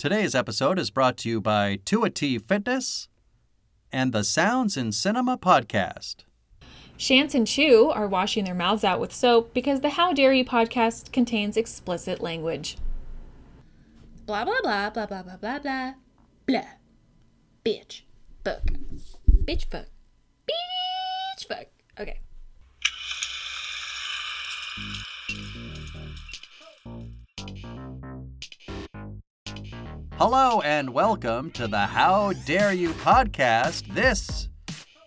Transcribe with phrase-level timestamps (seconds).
[0.00, 3.08] Today's episode is brought to you by 2AT Fitness
[3.92, 6.24] and the Sounds in Cinema podcast.
[6.98, 10.42] Shantz and Chu are washing their mouths out with soap because the How Dare You
[10.42, 12.78] podcast contains explicit language.
[14.24, 15.92] Blah, blah, blah, blah, blah, blah, blah, blah.
[16.46, 16.68] Blah.
[17.62, 18.00] Bitch.
[18.42, 18.62] Fuck.
[19.44, 19.84] Bitch, fuck.
[20.48, 21.66] Bitch, fuck.
[22.00, 22.20] Okay.
[30.20, 33.94] Hello and welcome to the How Dare You podcast.
[33.94, 34.50] This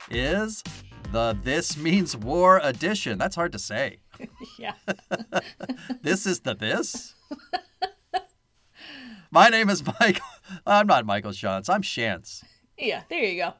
[0.10, 0.64] is
[1.12, 3.20] the This Means War edition.
[3.20, 4.00] That's hard to say.
[4.58, 4.74] Yeah.
[6.02, 7.14] This is the this?
[9.30, 10.26] My name is Michael.
[10.66, 11.70] I'm not Michael Shantz.
[11.70, 12.44] I'm Shantz.
[12.76, 13.54] yeah, there you go.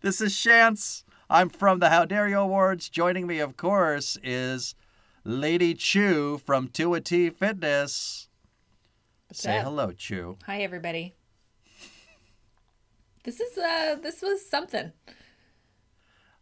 [0.00, 1.02] This is Shantz.
[1.28, 2.88] I'm from the How Dare You Awards.
[2.88, 4.76] Joining me, of course, is
[5.24, 8.28] Lady Chu from 2AT Fitness.
[9.32, 9.64] Say up?
[9.64, 10.36] hello, Chu.
[10.44, 11.14] Hi everybody.
[13.24, 14.92] This is uh this was something.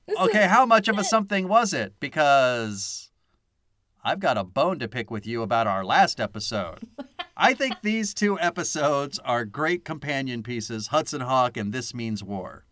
[0.06, 1.94] This is- Okay, how much of a something was it?
[2.00, 3.10] Because
[4.02, 6.78] I've got a bone to pick with you about our last episode.
[7.36, 12.64] I think these two episodes are great companion pieces Hudson Hawk and This Means War.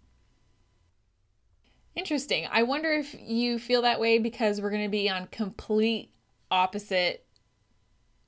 [1.95, 2.47] Interesting.
[2.51, 6.11] I wonder if you feel that way because we're going to be on complete
[6.51, 7.25] opposite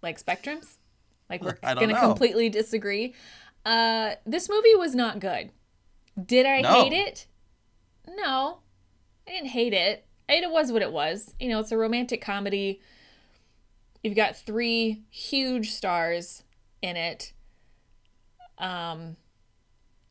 [0.02, 0.76] like spectrums.
[1.30, 3.14] Like we're going to completely disagree.
[3.64, 5.50] Uh this movie was not good.
[6.22, 6.82] Did I No.
[6.82, 7.26] hate it?
[8.08, 8.58] No.
[9.26, 10.06] I didn't hate it.
[10.28, 11.34] It was what it was.
[11.40, 12.80] You know, it's a romantic comedy.
[14.02, 16.42] You've got three huge stars
[16.82, 17.32] in it.
[18.58, 19.16] Um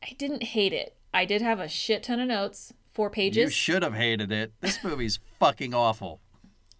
[0.02, 0.96] I didn't hate it.
[1.12, 3.36] I did have a shit ton of notes, four pages.
[3.44, 4.52] You should have hated it.
[4.60, 6.20] This movie's fucking awful.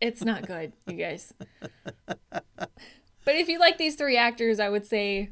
[0.01, 1.35] It's not good, you guys.
[3.25, 5.31] but if you like these three actors, I would say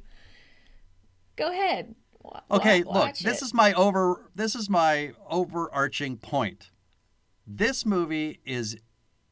[1.36, 1.94] go ahead.
[2.22, 3.46] Wa- Okay, look, watch this it.
[3.46, 6.70] is my over this is my overarching point.
[7.46, 8.76] This movie is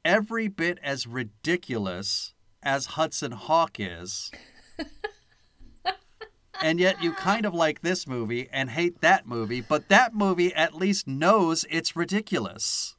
[0.04, 4.30] every bit as ridiculous as Hudson Hawk is.
[6.62, 10.54] and yet you kind of like this movie and hate that movie, but that movie
[10.54, 12.96] at least knows it's ridiculous.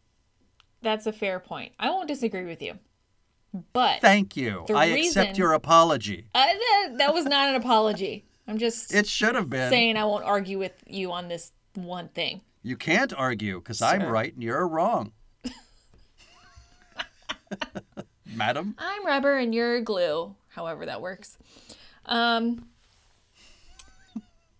[0.84, 1.74] That's a fair point.
[1.80, 2.78] I won't disagree with you.
[3.74, 4.66] But Thank you.
[4.74, 6.28] I reason- accept your apology.
[6.36, 8.26] uh, that, that was not an apology.
[8.48, 9.70] I'm just It should have been.
[9.70, 12.42] saying I won't argue with you on this one thing.
[12.64, 15.12] You can't argue because I'm right and you're wrong.
[18.26, 18.76] Madam?
[18.78, 21.38] I'm rubber and you're glue, however that works.
[22.06, 22.68] Um,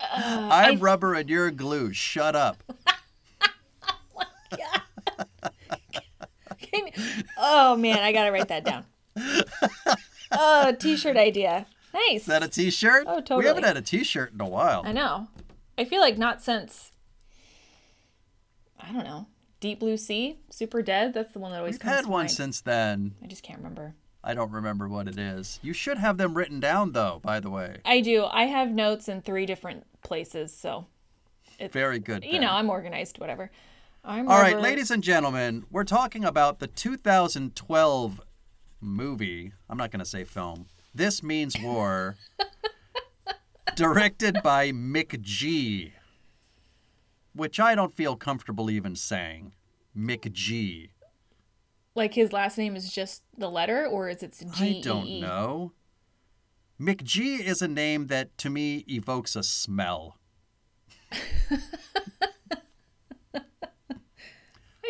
[0.00, 1.92] I'm rubber and you're glue.
[1.92, 2.62] Shut up.
[7.38, 8.84] oh man, I gotta write that down.
[10.30, 11.66] Oh, t-shirt idea.
[11.94, 12.20] Nice.
[12.22, 13.04] Is that a t-shirt?
[13.06, 13.40] Oh, totally.
[13.40, 14.82] We haven't had a t-shirt in a while.
[14.84, 15.28] I know.
[15.78, 16.92] I feel like not since
[18.78, 19.26] I don't know.
[19.60, 21.14] Deep Blue Sea, Super Dead.
[21.14, 22.30] That's the one that always We've comes had one mind.
[22.30, 23.14] since then.
[23.22, 23.94] I just can't remember.
[24.22, 25.58] I don't remember what it is.
[25.62, 27.78] You should have them written down though, by the way.
[27.84, 28.26] I do.
[28.30, 30.86] I have notes in three different places, so
[31.58, 32.24] it's Very good.
[32.24, 32.42] You then.
[32.42, 33.18] know, I'm organized.
[33.18, 33.50] Whatever.
[34.04, 38.20] I'm All right, ladies and gentlemen, we're talking about the 2012
[38.80, 39.52] movie.
[39.68, 40.66] I'm not going to say film.
[40.94, 42.16] This Means War,
[43.76, 45.92] directed by McG,
[47.34, 49.52] which I don't feel comfortable even saying.
[49.96, 50.90] McG.
[51.94, 54.78] Like his last name is just the letter, or is it G?
[54.78, 55.72] I don't know.
[56.80, 60.18] McG is a name that to me evokes a smell.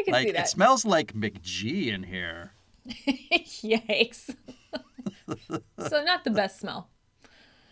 [0.08, 2.52] Can Like see it smells like McG in here.
[2.88, 4.34] Yikes.
[5.86, 6.88] so not the best smell.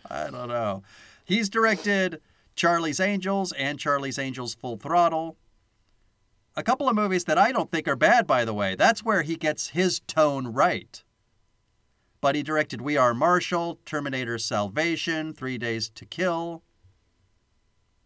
[0.07, 0.83] I don't know.
[1.25, 2.21] He's directed
[2.55, 5.35] Charlie's Angels and Charlie's Angels Full Throttle.
[6.55, 8.75] A couple of movies that I don't think are bad, by the way.
[8.75, 11.03] That's where he gets his tone right.
[12.21, 16.61] But he directed We Are Marshall, Terminator Salvation, Three Days to Kill.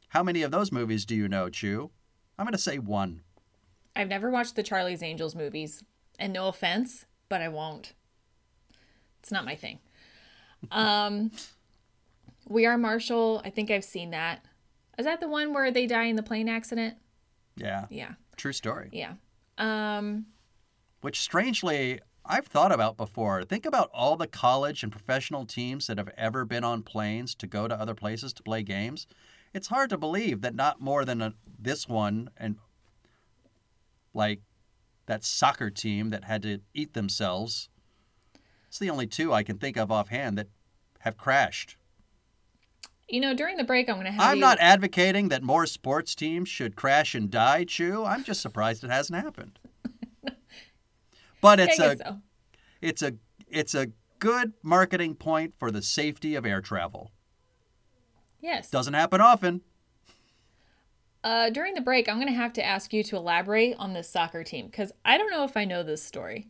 [0.10, 1.92] How many of those movies do you know, Chu?
[2.40, 3.24] I'm going to say one.
[3.96, 5.84] I've never watched the Charlie's Angels movies,
[6.20, 7.94] and no offense, but I won't.
[9.20, 9.80] It's not my thing.
[10.72, 11.32] Um,
[12.48, 13.42] We Are Marshall.
[13.46, 14.44] I think I've seen that.
[14.98, 16.96] Is that the one where they die in the plane accident?
[17.56, 18.90] Yeah, Yeah, true story.
[18.92, 19.14] yeah.
[19.58, 20.26] Um,
[21.02, 23.44] Which strangely, I've thought about before.
[23.44, 27.48] Think about all the college and professional teams that have ever been on planes to
[27.48, 29.08] go to other places to play games.
[29.54, 32.58] It's hard to believe that not more than a, this one and
[34.14, 34.42] like
[35.06, 37.70] that soccer team that had to eat themselves.
[38.68, 40.48] It's the only two I can think of offhand that
[41.00, 41.76] have crashed.
[43.10, 44.42] You know, during the break, I'm going to have I'm you.
[44.42, 48.06] not advocating that more sports teams should crash and die, Chu.
[48.06, 49.60] I'm just surprised it hasn't happened.
[51.42, 52.18] But it's a so.
[52.82, 53.16] it's a
[53.48, 53.88] it's a
[54.20, 57.12] good marketing point for the safety of air travel.
[58.40, 58.70] Yes.
[58.70, 59.62] Doesn't happen often.
[61.24, 64.10] Uh, during the break, I'm going to have to ask you to elaborate on this
[64.10, 66.48] soccer team because I don't know if I know this story.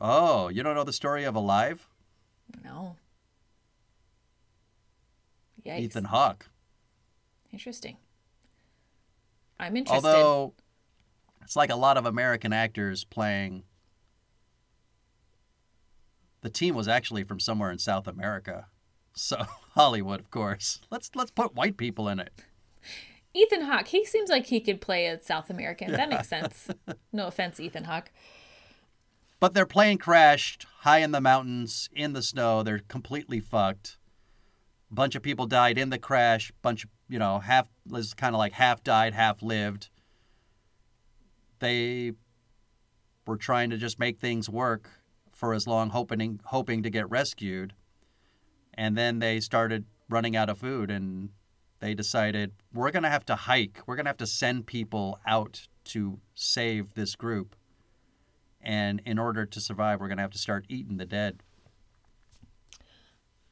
[0.00, 1.88] Oh, you don't know the story of Alive?
[2.64, 2.96] No.
[5.64, 5.80] Yikes.
[5.80, 6.48] Ethan Hawke.
[7.52, 7.96] Interesting.
[9.58, 10.06] I'm interested.
[10.06, 10.54] Although
[11.42, 13.64] it's like a lot of American actors playing
[16.42, 18.66] the team was actually from somewhere in South America.
[19.14, 20.80] So Hollywood, of course.
[20.90, 22.32] Let's let's put white people in it.
[23.34, 25.90] Ethan Hawke, he seems like he could play a South American.
[25.90, 26.68] That makes sense.
[27.12, 28.10] No offense, Ethan Hawke.
[29.40, 32.62] But their plane crashed high in the mountains in the snow.
[32.62, 33.98] They're completely fucked.
[34.90, 36.52] A bunch of people died in the crash.
[36.62, 39.90] Bunch of you know half was kind of like half died, half lived.
[41.58, 42.12] They
[43.26, 44.88] were trying to just make things work
[45.32, 47.74] for as long, hoping hoping to get rescued.
[48.72, 51.30] And then they started running out of food, and
[51.84, 53.82] they decided we're gonna have to hike.
[53.86, 57.54] We're gonna have to send people out to save this group.
[58.62, 61.42] And in order to survive, we're gonna have to start eating the dead.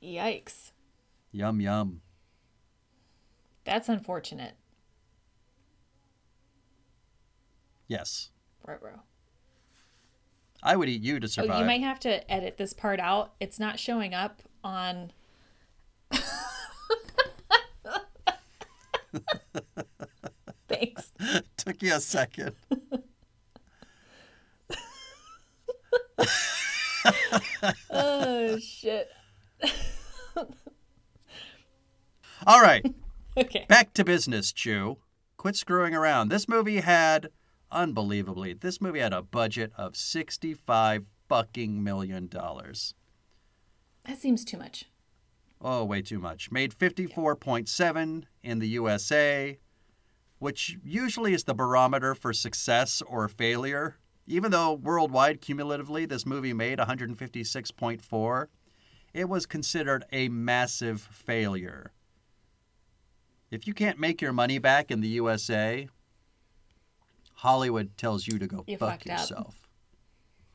[0.02, 0.72] Yikes.
[1.30, 2.00] Yum yum.
[3.64, 4.54] That's unfortunate.
[7.86, 8.30] Yes.
[8.66, 9.02] Ruh-roh.
[10.62, 11.50] I would eat you to oh, survive.
[11.50, 11.60] Oh, survive.
[11.60, 13.34] you might have to edit this part out.
[13.40, 15.12] It's not showing up on.
[20.68, 21.12] Thanks.
[21.56, 22.54] Took you a second.
[27.90, 29.08] Oh, shit.
[32.46, 32.84] All right.
[33.36, 33.66] Okay.
[33.68, 34.98] Back to business, Chu.
[35.36, 36.28] Quit screwing around.
[36.28, 37.28] This movie had,
[37.70, 42.94] unbelievably, this movie had a budget of 65 fucking million dollars.
[44.04, 44.86] That seems too much.
[45.64, 46.50] Oh, way too much.
[46.50, 49.58] Made 54.7 in the USA,
[50.40, 53.96] which usually is the barometer for success or failure.
[54.26, 58.46] Even though worldwide, cumulatively, this movie made 156.4,
[59.14, 61.92] it was considered a massive failure.
[63.52, 65.88] If you can't make your money back in the USA,
[67.34, 69.18] Hollywood tells you to go You fuck fucked up.
[69.20, 69.68] yourself.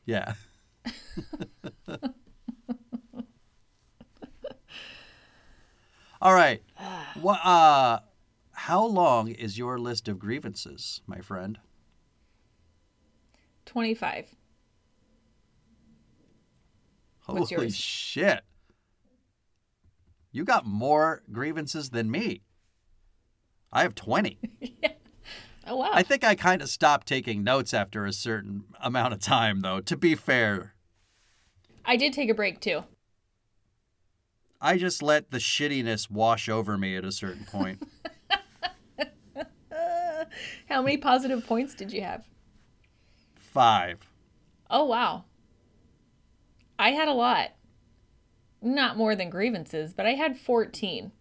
[0.04, 0.34] Yeah.
[6.20, 6.62] All right.
[7.14, 8.00] What, uh,
[8.52, 11.58] how long is your list of grievances, my friend?
[13.66, 14.34] 25.
[17.26, 17.76] What's Holy yours?
[17.76, 18.40] shit.
[20.32, 22.42] You got more grievances than me.
[23.72, 24.38] I have 20.
[24.60, 24.92] yeah.
[25.66, 25.90] Oh, wow.
[25.92, 29.80] I think I kind of stopped taking notes after a certain amount of time, though,
[29.80, 30.74] to be fair.
[31.84, 32.84] I did take a break too.
[34.60, 37.82] I just let the shittiness wash over me at a certain point.
[40.68, 42.24] How many positive points did you have?
[43.34, 43.98] Five.
[44.68, 45.24] Oh, wow.
[46.78, 47.50] I had a lot.
[48.60, 51.12] Not more than grievances, but I had 14.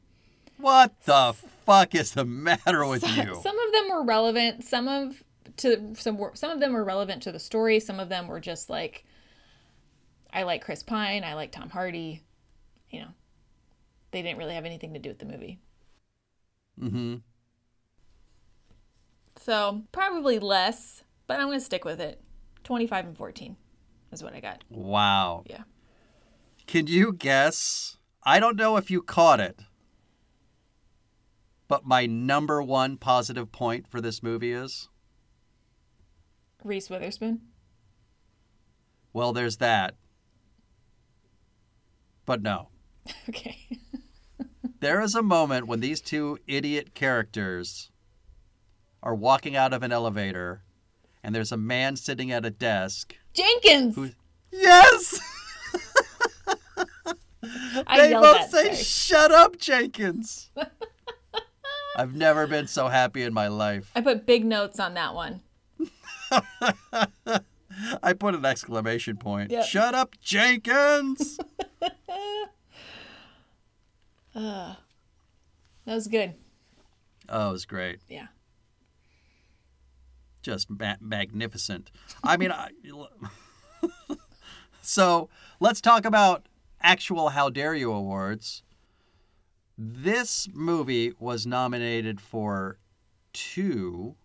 [0.58, 1.36] What the
[1.66, 3.40] fuck is the matter with you?
[3.42, 4.64] Some of them were relevant.
[4.64, 5.24] Some of
[5.58, 7.80] to some were, some of them were relevant to the story.
[7.80, 9.06] Some of them were just like
[10.34, 12.24] I like Chris Pine, I like Tom Hardy.
[12.90, 13.08] You know,
[14.12, 15.60] they didn't really have anything to do with the movie.
[16.82, 17.16] Mm-hmm.
[19.38, 22.22] So probably less, but I'm gonna stick with it.
[22.64, 23.56] 25 and 14
[24.12, 24.64] is what I got.
[24.70, 25.44] Wow.
[25.46, 25.64] Yeah.
[26.66, 27.98] Can you guess?
[28.24, 29.62] I don't know if you caught it,
[31.68, 34.90] but my number one positive point for this movie is
[36.64, 37.42] Reese Witherspoon.
[39.14, 39.96] well, there's that.
[42.26, 42.68] But no.
[43.30, 43.58] Okay.
[44.80, 47.90] There is a moment when these two idiot characters
[49.02, 50.62] are walking out of an elevator
[51.24, 53.16] and there's a man sitting at a desk.
[53.34, 53.96] Jenkins.
[53.96, 54.12] Who-
[54.52, 55.20] Yes!
[57.88, 58.76] I they both say, sorry.
[58.76, 60.52] Shut up, Jenkins!
[61.98, 63.92] I've never been so happy in my life.
[63.96, 65.42] I put big notes on that one.
[68.02, 69.52] I put an exclamation point.
[69.52, 69.66] Yep.
[69.66, 71.40] Shut up, Jenkins!
[74.42, 74.78] That
[75.86, 76.34] was good.
[77.30, 78.00] oh, it was great.
[78.08, 78.28] Yeah.
[80.42, 81.92] Just ma- magnificent.
[82.24, 82.70] I mean, I,
[84.82, 85.30] so
[85.60, 86.48] let's talk about
[86.82, 88.64] actual How Dare You awards.
[89.78, 92.78] This movie was nominated for
[93.34, 94.16] two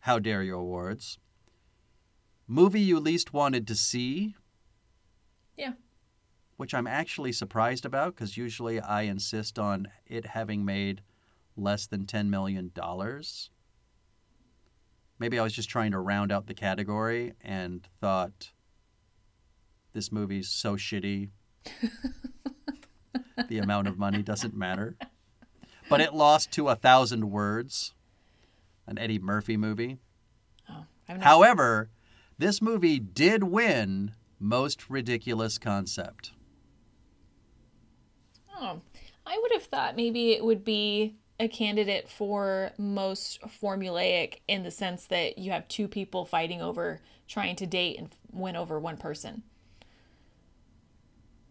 [0.00, 1.18] How Dare You Awards.
[2.46, 4.34] Movie you least wanted to see.
[5.56, 5.72] Yeah.
[6.56, 11.02] Which I'm actually surprised about because usually I insist on it having made
[11.56, 12.72] less than $10 million.
[15.18, 18.52] Maybe I was just trying to round out the category and thought
[19.92, 21.30] this movie's so shitty.
[23.48, 24.96] the amount of money doesn't matter.
[25.88, 27.94] But it lost to A Thousand Words,
[28.86, 29.98] an Eddie Murphy movie.
[30.68, 30.84] Oh,
[31.20, 31.90] However,
[32.38, 36.32] this movie did win Most Ridiculous Concept.
[38.56, 38.80] Oh,
[39.26, 44.70] I would have thought maybe it would be a candidate for most formulaic in the
[44.70, 48.96] sense that you have two people fighting over trying to date and win over one
[48.96, 49.42] person.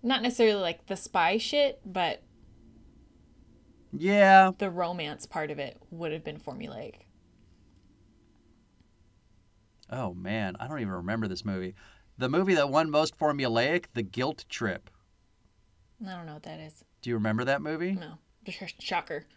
[0.01, 2.23] Not necessarily like the spy shit, but
[3.91, 7.07] Yeah, the romance part of it would have been formulaic.
[9.89, 11.73] Oh man, I don't even remember this movie.
[12.19, 14.91] The movie that won most formulaic, The Guilt Trip.
[16.05, 16.84] I don't know what that is.
[17.05, 17.91] Do you remember that movie?
[17.91, 18.13] No.
[18.79, 19.27] Shocker.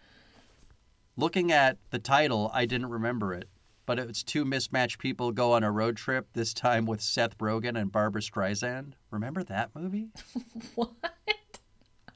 [1.19, 3.47] Looking at the title, I didn't remember it.
[3.85, 7.79] But it's two mismatched people go on a road trip, this time with Seth Rogen
[7.79, 8.95] and Barbra Streisand.
[9.11, 10.09] Remember that movie?
[10.77, 10.93] What?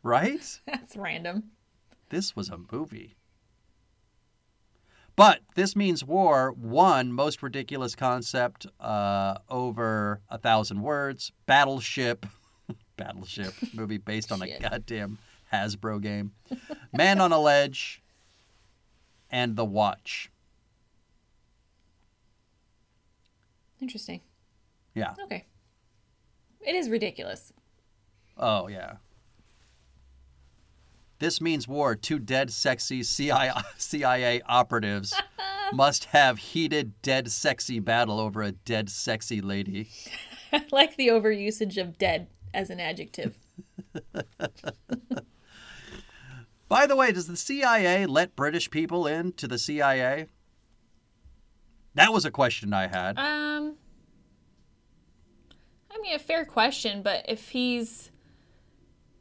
[0.03, 0.41] Right?
[0.67, 1.51] That's random.
[2.09, 3.17] This was a movie.
[5.17, 11.31] But this means war won most ridiculous concept uh, over a thousand words.
[11.45, 12.25] Battleship,
[12.97, 15.19] Battleship movie based on a goddamn
[15.53, 16.33] Hasbro game.
[16.93, 18.03] Man on a Ledge,
[19.31, 20.31] and The Watch.
[23.81, 24.21] Interesting.
[24.95, 25.15] Yeah.
[25.25, 25.47] Okay.
[26.61, 27.53] It is ridiculous.
[28.37, 28.95] Oh yeah.
[31.19, 31.95] This means war.
[31.95, 35.15] Two dead, sexy CIA, CIA operatives
[35.73, 39.89] must have heated, dead, sexy battle over a dead, sexy lady.
[40.53, 43.37] I like the overusage of dead as an adjective.
[46.73, 50.29] By the way, does the CIA let British people in to the CIA?
[51.97, 53.19] That was a question I had.
[53.19, 53.77] Um
[55.91, 58.11] I mean a fair question, but if he's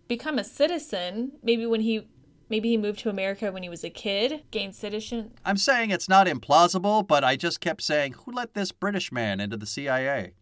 [0.07, 2.07] become a citizen, maybe when he
[2.47, 6.07] maybe he moved to America when he was a kid, gained citizen I'm saying it's
[6.07, 10.35] not implausible, but I just kept saying, who let this British man into the CIA?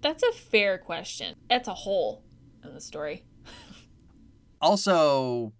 [0.00, 1.36] That's a fair question.
[1.50, 2.24] That's a hole
[2.64, 3.26] in the story.
[4.64, 5.52] Also,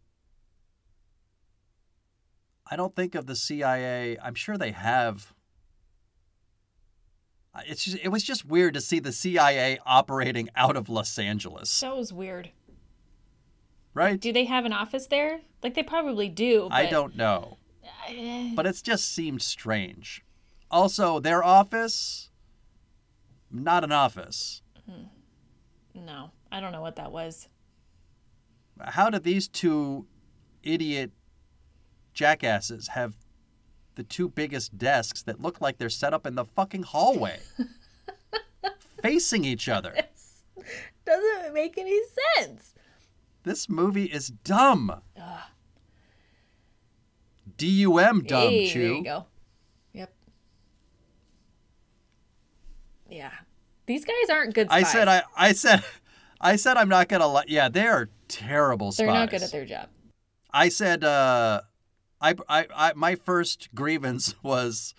[2.71, 4.17] I don't think of the CIA.
[4.23, 5.33] I'm sure they have.
[7.67, 11.81] It's just, it was just weird to see the CIA operating out of Los Angeles,
[11.81, 12.51] That was weird.
[13.93, 14.19] right?
[14.19, 15.41] Do they have an office there?
[15.63, 16.69] Like they probably do.
[16.71, 17.59] But I don't know,
[18.09, 20.25] Eh, but it's just seemed strange.
[20.71, 22.31] Also, their office,
[23.51, 24.63] not an office.
[25.95, 27.49] no, I don't know what that was.
[28.83, 30.07] How did these two
[30.63, 31.11] idiot
[32.13, 33.15] jackasses have
[33.95, 37.41] the two biggest desks that look like they're set up in the fucking hallway,
[39.03, 39.93] facing each other?
[39.97, 40.43] It's,
[41.05, 42.01] Doesn't make any
[42.37, 42.75] sense.
[43.45, 45.03] This movie is dumb.
[47.57, 49.27] D U M dumb, hey, there you go.
[49.93, 50.13] Yep.
[53.11, 53.31] Yeah.
[53.87, 55.85] These guys aren't good I said I I said
[56.41, 59.07] I said I'm not gonna let yeah, they are terrible spies.
[59.07, 59.89] They're not good at their job.
[60.53, 61.63] I said uh
[62.23, 64.95] I, I I my first grievance was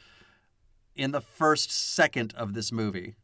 [0.96, 3.16] in the first second of this movie.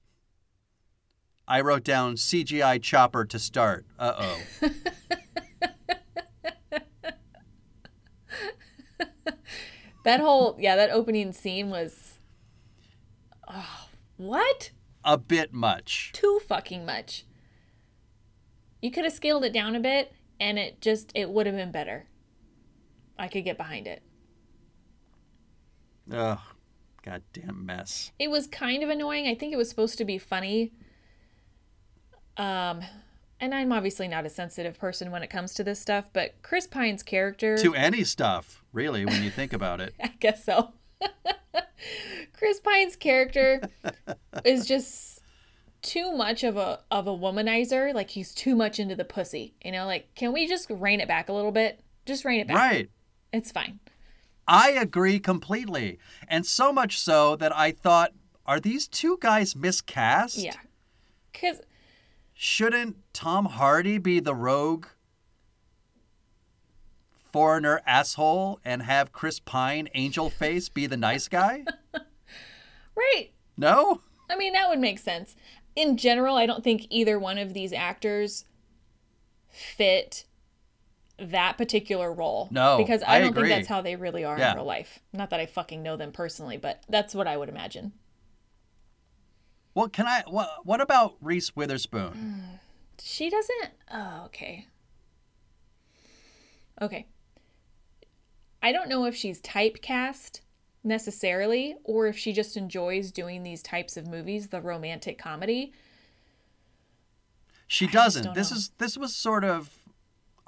[1.47, 3.85] I wrote down CGI chopper to start.
[3.97, 4.69] Uh oh.
[10.03, 12.17] That whole yeah, that opening scene was
[13.47, 14.71] Oh, what?
[15.03, 16.11] a bit much.
[16.13, 17.25] Too fucking much.
[18.81, 21.71] You could have scaled it down a bit and it just it would have been
[21.71, 22.07] better.
[23.19, 24.01] I could get behind it.
[26.11, 26.39] Ugh.
[27.03, 28.11] Goddamn mess.
[28.17, 29.27] It was kind of annoying.
[29.27, 30.71] I think it was supposed to be funny.
[32.37, 32.81] Um
[33.41, 36.67] and I'm obviously not a sensitive person when it comes to this stuff, but Chris
[36.67, 39.93] Pine's character To any stuff, really, when you think about it.
[40.03, 40.73] I guess so.
[42.33, 43.61] Chris Pine's character
[44.45, 45.21] is just
[45.81, 47.93] too much of a of a womanizer.
[47.93, 49.55] Like he's too much into the pussy.
[49.63, 51.79] You know, like can we just rein it back a little bit?
[52.05, 52.57] Just rein it back.
[52.57, 52.89] Right.
[53.31, 53.79] It's fine.
[54.47, 55.99] I agree completely.
[56.27, 58.13] And so much so that I thought,
[58.45, 60.37] are these two guys miscast?
[60.37, 60.55] Yeah.
[61.33, 61.61] Cause
[62.33, 64.87] Shouldn't Tom Hardy be the rogue
[67.31, 71.65] foreigner asshole and have Chris Pine angel face be the nice guy?
[72.95, 73.31] Right.
[73.57, 74.01] No?
[74.29, 75.35] I mean, that would make sense.
[75.75, 78.45] In general, I don't think either one of these actors
[79.49, 80.25] fit
[81.21, 82.47] that particular role.
[82.51, 83.49] No, Because I, I don't agree.
[83.49, 84.51] think that's how they really are Yeah.
[84.51, 84.99] in real life.
[85.13, 87.93] Not that I fucking know them personally, but that's what I would imagine.
[89.75, 92.43] Well, can I what what about Reese Witherspoon?
[93.01, 93.69] She doesn't.
[93.89, 94.67] Oh, okay.
[96.81, 97.05] Okay.
[98.61, 100.41] I don't know if she's typecast
[100.83, 105.71] necessarily or if she just enjoys doing these types of movies, the romantic comedy.
[107.67, 108.33] She doesn't.
[108.33, 108.57] This know.
[108.57, 109.69] is this was sort of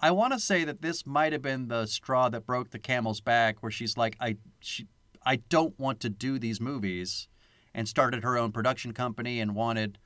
[0.04, 3.22] I want to say that this might have been the straw that broke the camel's
[3.22, 4.88] back where she's like I she
[5.24, 7.28] I don't want to do these movies
[7.74, 10.00] and started her own production company and wanted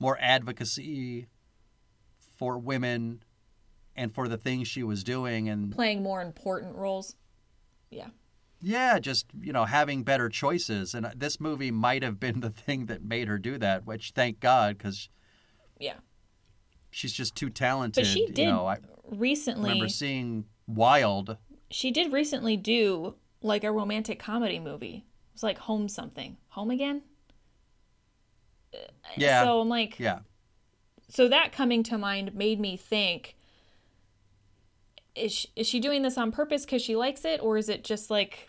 [0.00, 1.28] more advocacy
[2.36, 3.22] for women
[3.94, 7.14] and for the things she was doing and Playing more important roles.
[7.90, 8.08] Yeah.
[8.60, 12.50] yeah, just you know having better choices and uh, this movie might have been the
[12.64, 15.08] thing that made her do that, which thank God cuz
[15.78, 15.98] Yeah.
[16.90, 18.02] she's just too talented.
[18.02, 18.78] But she you did know, I
[19.12, 21.36] recently I remember seeing Wild.
[21.70, 25.04] she did recently do like a romantic comedy movie.
[25.04, 26.36] It was like Home something.
[26.48, 27.02] Home again?
[28.74, 28.78] Uh,
[29.16, 29.42] yeah.
[29.44, 30.20] So I'm like Yeah.
[31.08, 33.36] so that coming to mind made me think
[35.14, 37.84] is she, is she doing this on purpose because she likes it or is it
[37.84, 38.48] just like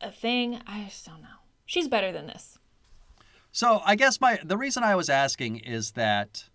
[0.00, 1.28] a thing i just don't know
[1.66, 2.58] she's better than this
[3.52, 6.50] So I guess my the reason I was asking is that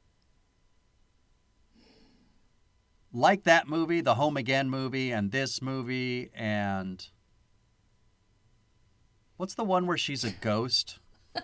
[3.14, 7.06] like that movie, the Home Again movie and this movie and
[9.38, 11.00] what's the one where she's a ghost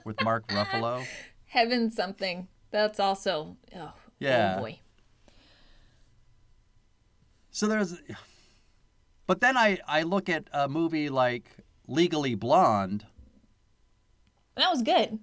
[0.06, 1.06] with Mark Ruffalo?
[1.46, 2.48] heaven something.
[2.72, 4.56] That's also oh, oh Yeah.
[4.58, 4.80] oh boy.
[7.52, 7.96] So there's
[9.26, 11.50] But then I I look at a movie like
[11.88, 13.06] Legally Blonde.
[14.56, 15.20] That was good.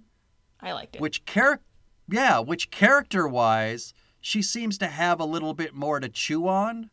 [0.61, 1.01] I liked it.
[1.03, 1.61] Which char-
[2.09, 3.93] yeah, which character-wise
[4.27, 6.89] she seems to have a little bit more to chew on.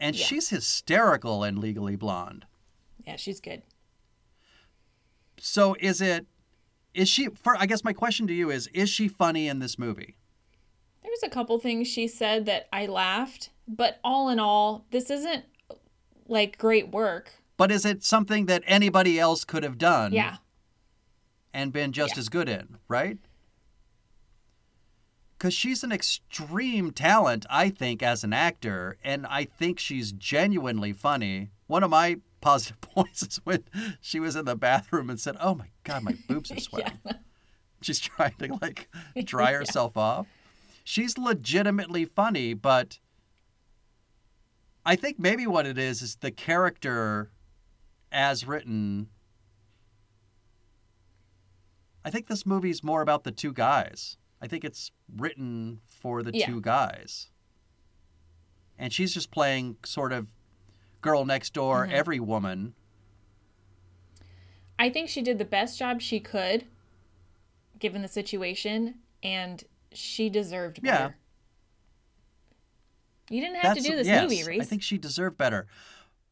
[0.00, 0.24] And Yeah.
[0.24, 2.46] she's hysterical in Legally Blonde.
[3.04, 3.62] yeah she's good
[5.38, 6.26] So is it
[6.94, 9.78] is she for I guess my question to you is is she funny in this
[9.78, 10.16] movie?
[11.02, 15.44] there's a couple things she said that i laughed but all in all this isn't
[16.26, 20.36] like great work But is it something that anybody else could have done yeah
[21.54, 22.20] and been just Yeah.
[22.20, 23.18] as good in, right?
[25.38, 30.92] Cuz she's an extreme talent I think as an actor and I think she's genuinely
[30.92, 31.50] funny.
[31.66, 33.64] One of my positive points is when
[34.00, 36.98] she was in the bathroom and said, "Oh my god, my boobs are sweating."
[37.80, 38.88] She's trying to like
[39.24, 40.26] dry herself off.
[40.84, 42.98] She's legitimately funny, but
[44.84, 47.30] I think maybe what it is is the character
[48.10, 49.08] as written.
[52.04, 54.16] I think this movie's more about the two guys.
[54.40, 56.46] I think it's written for the Yeah.
[56.46, 57.30] two guys.
[58.78, 60.32] And she's just playing sort of
[61.00, 61.92] girl next door, Mhm.
[61.92, 62.74] every woman.
[64.78, 66.66] I think she did the best job she could,
[67.78, 71.16] given the situation, and she deserved better.
[73.30, 73.34] Yeah.
[73.34, 74.62] You didn't have to do this yes, movie, Reese.
[74.62, 75.66] I think she deserved better.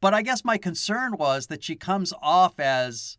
[0.01, 3.19] But I guess my concern was that she comes off as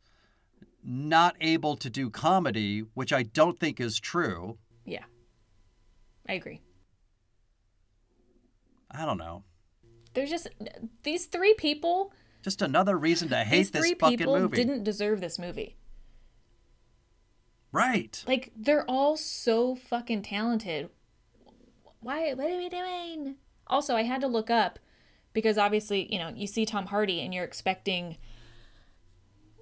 [0.83, 4.57] not able to do comedy, which I don't think is true.
[4.87, 5.03] Yeah,
[6.27, 6.61] I agree.
[8.89, 9.43] I don't know.
[10.13, 10.47] There's just
[11.03, 12.13] these three people.
[12.41, 14.55] Just another reason to hate this three fucking people movie.
[14.55, 15.75] didn't deserve this movie.
[17.71, 18.23] Right.
[18.25, 20.89] Like they're all so fucking talented.
[21.99, 22.33] Why?
[22.33, 23.35] What are we doing?
[23.67, 24.79] Also, I had to look up
[25.33, 28.17] because obviously, you know, you see Tom Hardy and you're expecting.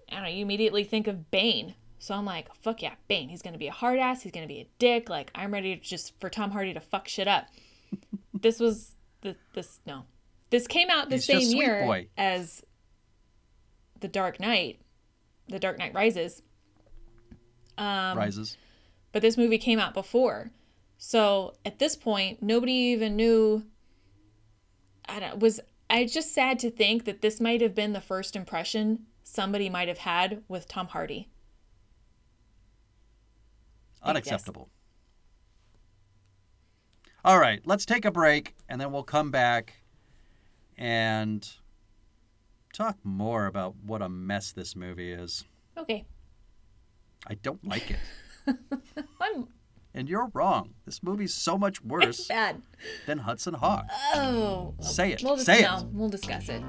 [0.09, 0.29] I don't know.
[0.29, 1.73] You immediately think of Bane.
[1.99, 3.29] So I'm like, fuck yeah, Bane.
[3.29, 4.21] He's gonna be a hard ass.
[4.21, 5.09] He's gonna be a dick.
[5.09, 7.47] Like I'm ready to just for Tom Hardy to fuck shit up.
[8.33, 10.03] this was the this no.
[10.49, 12.07] This came out the He's same year boy.
[12.17, 12.63] as
[13.99, 14.79] The Dark Knight.
[15.47, 16.41] The Dark Knight Rises.
[17.77, 18.57] Um, Rises.
[19.11, 20.51] but this movie came out before.
[20.97, 23.65] So at this point, nobody even knew.
[25.07, 25.59] I don't was.
[25.89, 29.87] I just sad to think that this might have been the first impression somebody might
[29.87, 31.29] have had with Tom Hardy.
[34.05, 34.69] Unacceptable.
[37.23, 39.73] All right, let's take a break and then we'll come back
[40.77, 41.47] and
[42.73, 45.43] talk more about what a mess this movie is.
[45.77, 46.05] Okay,
[47.27, 47.97] I don't like it.
[49.19, 49.47] I'm
[49.95, 50.75] And you're wrong.
[50.85, 52.61] This movie's so much It's worse bad.
[53.07, 53.87] than Hudson Hawk.
[54.13, 54.75] Oh.
[54.81, 55.23] Say it.
[55.23, 55.85] We'll Say no, it.
[55.93, 56.61] we'll discuss it.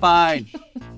[0.00, 0.48] Fine.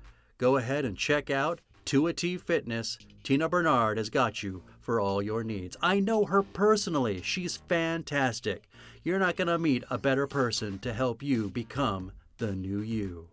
[0.41, 2.97] Go ahead and check out 2AT Fitness.
[3.21, 5.77] Tina Bernard has got you for all your needs.
[5.83, 7.21] I know her personally.
[7.21, 8.67] She's fantastic.
[9.03, 13.27] You're not going to meet a better person to help you become the new you.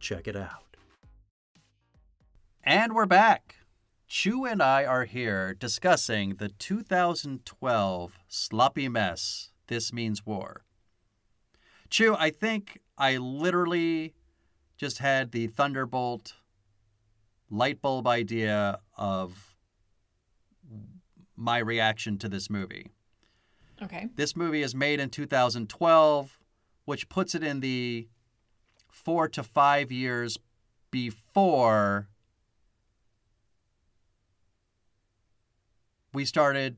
[0.00, 0.76] Check it out.
[2.62, 3.54] And we're back.
[4.06, 10.66] Chu and I are here discussing the 2012 sloppy mess, This Means War.
[11.88, 14.12] Chu, I think I literally
[14.76, 16.34] just had the Thunderbolt
[17.50, 19.56] light bulb idea of
[21.36, 22.90] my reaction to this movie.
[23.82, 24.08] Okay.
[24.14, 26.38] This movie is made in 2012,
[26.84, 28.08] which puts it in the
[28.88, 30.38] four to five years
[30.90, 32.08] before
[36.12, 36.76] we started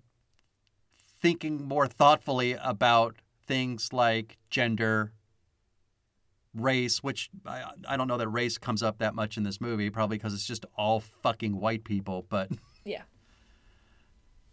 [1.21, 5.13] thinking more thoughtfully about things like gender,
[6.57, 9.90] race, which I, I don't know that race comes up that much in this movie,
[9.90, 12.51] probably because it's just all fucking white people, but
[12.85, 13.03] Yeah.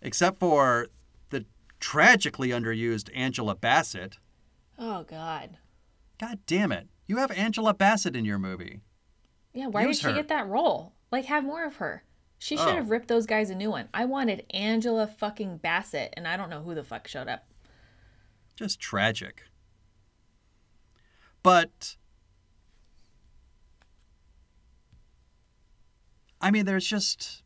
[0.01, 0.87] except for
[1.29, 1.45] the
[1.79, 4.17] tragically underused Angela Bassett.
[4.77, 5.57] Oh God.
[6.19, 6.87] God damn it.
[7.07, 8.81] You have Angela Bassett in your movie.
[9.53, 9.67] Yeah.
[9.67, 10.15] Why Use did she her.
[10.15, 10.93] get that role?
[11.11, 12.03] Like, have more of her.
[12.39, 12.75] She should Oh.
[12.75, 13.87] have ripped those guys a new one.
[13.93, 17.45] I wanted Angela fucking Bassett, and I don't know who the fuck showed up.
[18.55, 19.43] Just tragic.
[21.43, 21.97] But
[26.39, 27.43] I mean there's just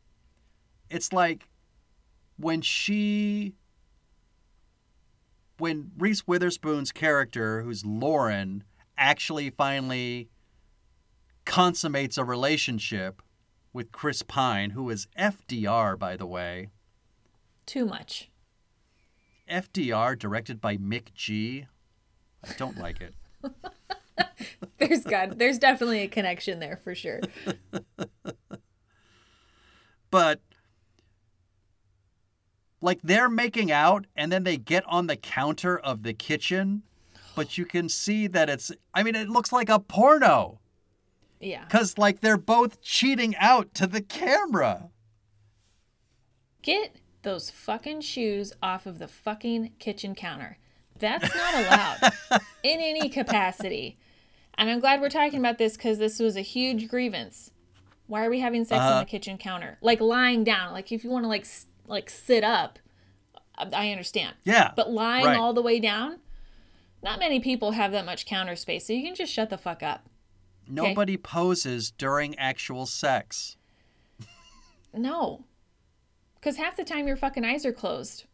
[0.88, 1.48] it's like
[2.36, 3.54] when she
[5.58, 8.62] when Reese Witherspoon's character who's Lauren
[8.96, 10.28] actually finally
[11.44, 13.20] consummates a relationship
[13.72, 16.70] with Chris Pine who is FDR by the way.
[17.66, 18.30] Too much.
[19.50, 21.66] FDR directed by McG.
[22.44, 23.14] I don't like it.
[24.78, 25.38] There's got.
[25.38, 27.20] There's definitely a connection there for sure.
[30.10, 30.40] but
[32.80, 36.82] like they're making out and then they get on the counter of the kitchen
[37.34, 40.60] but you can see that it's i mean it looks like a porno
[41.40, 41.64] Yeah.
[41.64, 44.90] because like they're both cheating out to the camera
[46.62, 50.58] Get those fucking shoes off of the fucking kitchen counter.
[50.98, 52.12] That's not allowed
[52.62, 53.96] in any capacity.
[54.58, 57.52] And I'm glad we're talking about this because this was a huge grievance.
[58.08, 59.00] Why are we having sex on Uh-huh.
[59.00, 59.78] the kitchen counter?
[59.80, 60.72] Like lying down.
[60.72, 61.46] Like if you want to like
[61.86, 62.78] like sit up,
[63.56, 64.34] I understand.
[64.44, 65.36] yeah But lying right.
[65.38, 66.18] all the way down,
[67.02, 68.86] not many people have that much counter space.
[68.86, 70.08] So you can just shut the fuck up.
[70.66, 73.56] nobody poses during actual sex
[74.92, 75.44] No.
[76.34, 78.24] Because half the time your fucking eyes are closed,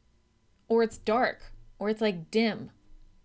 [0.69, 2.71] or it's dark, or it's like dim.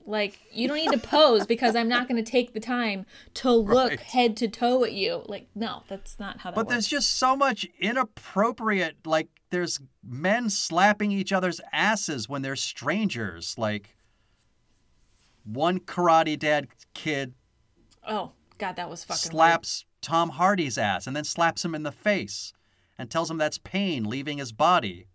[0.05, 3.51] Like, you don't need to pose because I'm not going to take the time to
[3.53, 3.99] look Right.
[3.99, 5.23] head to toe at you.
[5.27, 6.73] Like, no, that's not how that but works.
[6.73, 13.55] there's just so much inappropriate like there's men slapping each other's asses when they're strangers
[13.57, 13.95] like
[15.43, 17.33] one karate dad kid
[18.07, 19.31] oh, God, that was fucking weird.
[19.31, 22.53] slaps Tom Hardy's ass and then slaps him in the face
[22.97, 25.07] and tells him that's pain leaving his body.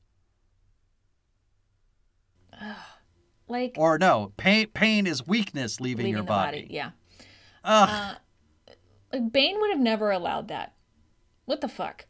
[3.55, 6.63] Like, Or no, pain pain is weakness leaving, leaving your body.
[6.63, 6.75] body.
[6.75, 6.91] Yeah.
[7.63, 7.89] Ugh.
[7.89, 8.15] Uh,
[9.13, 10.75] like, Bane would have never allowed that.
[11.45, 12.07] What the fuck?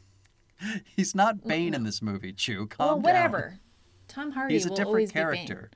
[0.96, 2.66] He's not Bane in this movie, Chu.
[2.66, 3.02] Calm well, down.
[3.02, 3.58] whatever.
[4.08, 5.22] Tom Hardy He's a different always be Bane.
[5.22, 5.70] character.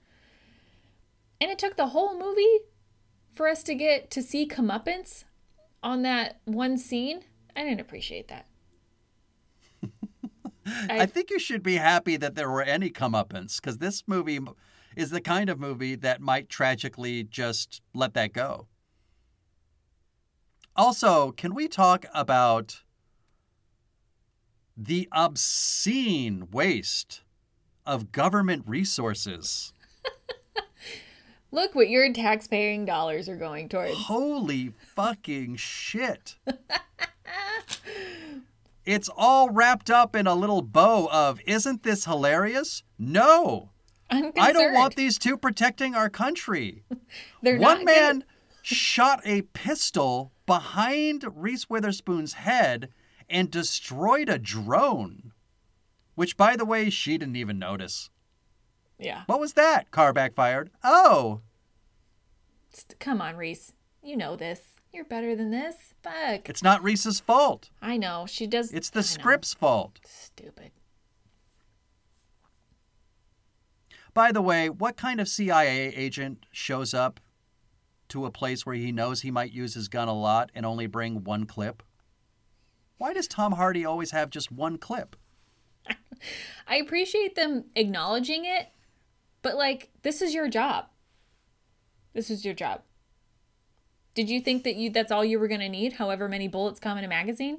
[1.38, 2.61] And it took the whole movie
[3.35, 5.24] for us to get to see comeuppance
[5.83, 7.24] on that one scene.
[7.55, 8.46] I didn't appreciate that.
[10.88, 14.40] I, think you should be happy that there were any comeuppance because this movie
[14.98, 18.66] is the kind of movie that might tragically just let that go.
[20.74, 22.82] Also, can we talk about
[24.76, 27.22] the obscene waste
[27.87, 29.72] of government resources?
[31.52, 33.94] Look what your taxpaying dollars are going towards.
[33.94, 36.34] Holy fucking shit.
[38.84, 42.82] it's all wrapped up in a little bow of, isn't this hilarious?
[42.98, 43.70] No.
[44.11, 46.85] I don't want these two protecting our country.
[47.42, 48.25] They're One man
[48.62, 52.88] shot a pistol behind Reese Witherspoon's head
[53.29, 55.33] and destroyed a drone,
[56.14, 58.11] which, by the way, she didn't even notice.
[58.99, 59.23] Yeah.
[59.27, 59.90] What was that?
[59.90, 60.71] Car backfired.
[60.83, 61.42] Oh,
[62.99, 63.73] Come on, Reese.
[64.03, 64.61] You know this.
[64.92, 65.75] You're better than this.
[66.03, 66.49] Fuck.
[66.49, 67.71] it's not Reese's fault.
[67.83, 68.25] I know.
[68.29, 68.73] She does.
[68.73, 69.03] It's I the know.
[69.03, 69.99] script's fault.
[70.05, 70.71] Stupid.
[74.18, 77.20] By the way, what kind of CIA agent shows up
[78.09, 80.88] to a place where he knows he might use his gun a lot and only
[80.88, 81.85] bring one clip?
[82.96, 85.14] Why does Tom Hardy always have just one clip?
[86.66, 88.66] I appreciate them acknowledging it,
[89.42, 90.87] but like, this is your job.
[92.12, 92.83] This is your job.
[94.14, 95.92] Did you think that you that's all you were gonna need?
[95.92, 97.59] However many bullets come in a magazine?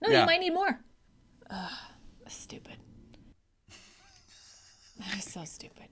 [0.00, 0.20] No, Yeah.
[0.20, 0.84] you might need more.
[1.50, 1.72] Ugh,
[2.28, 2.76] stupid.
[4.98, 5.88] That is so stupid.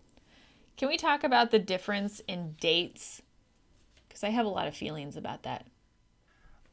[0.84, 3.22] Can we talk about the difference in dates?
[4.06, 5.66] Because I have a lot of feelings about that.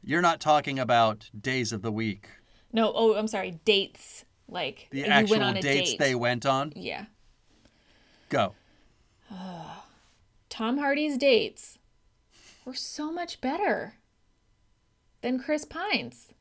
[0.04, 2.28] You're not talking about days of the week,
[2.74, 4.26] No, oh, I'm sorry, dates.
[4.46, 5.98] Like the actual went on a dates date.
[5.98, 6.74] they went on.
[6.76, 7.06] Yeah.
[8.28, 8.52] Go.
[10.50, 11.78] Tom Hardy's dates
[12.66, 13.94] were so much better
[15.22, 16.34] than Chris Pine's.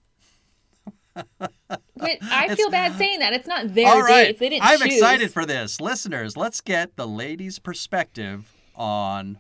[1.14, 3.34] But I feel bad saying that.
[3.34, 4.28] It's not their All right.
[4.28, 4.40] dates.
[4.40, 4.94] They didn't I'm choose.
[4.96, 5.80] excited for this.
[5.80, 9.38] Listeners, let's get the ladies' perspective on.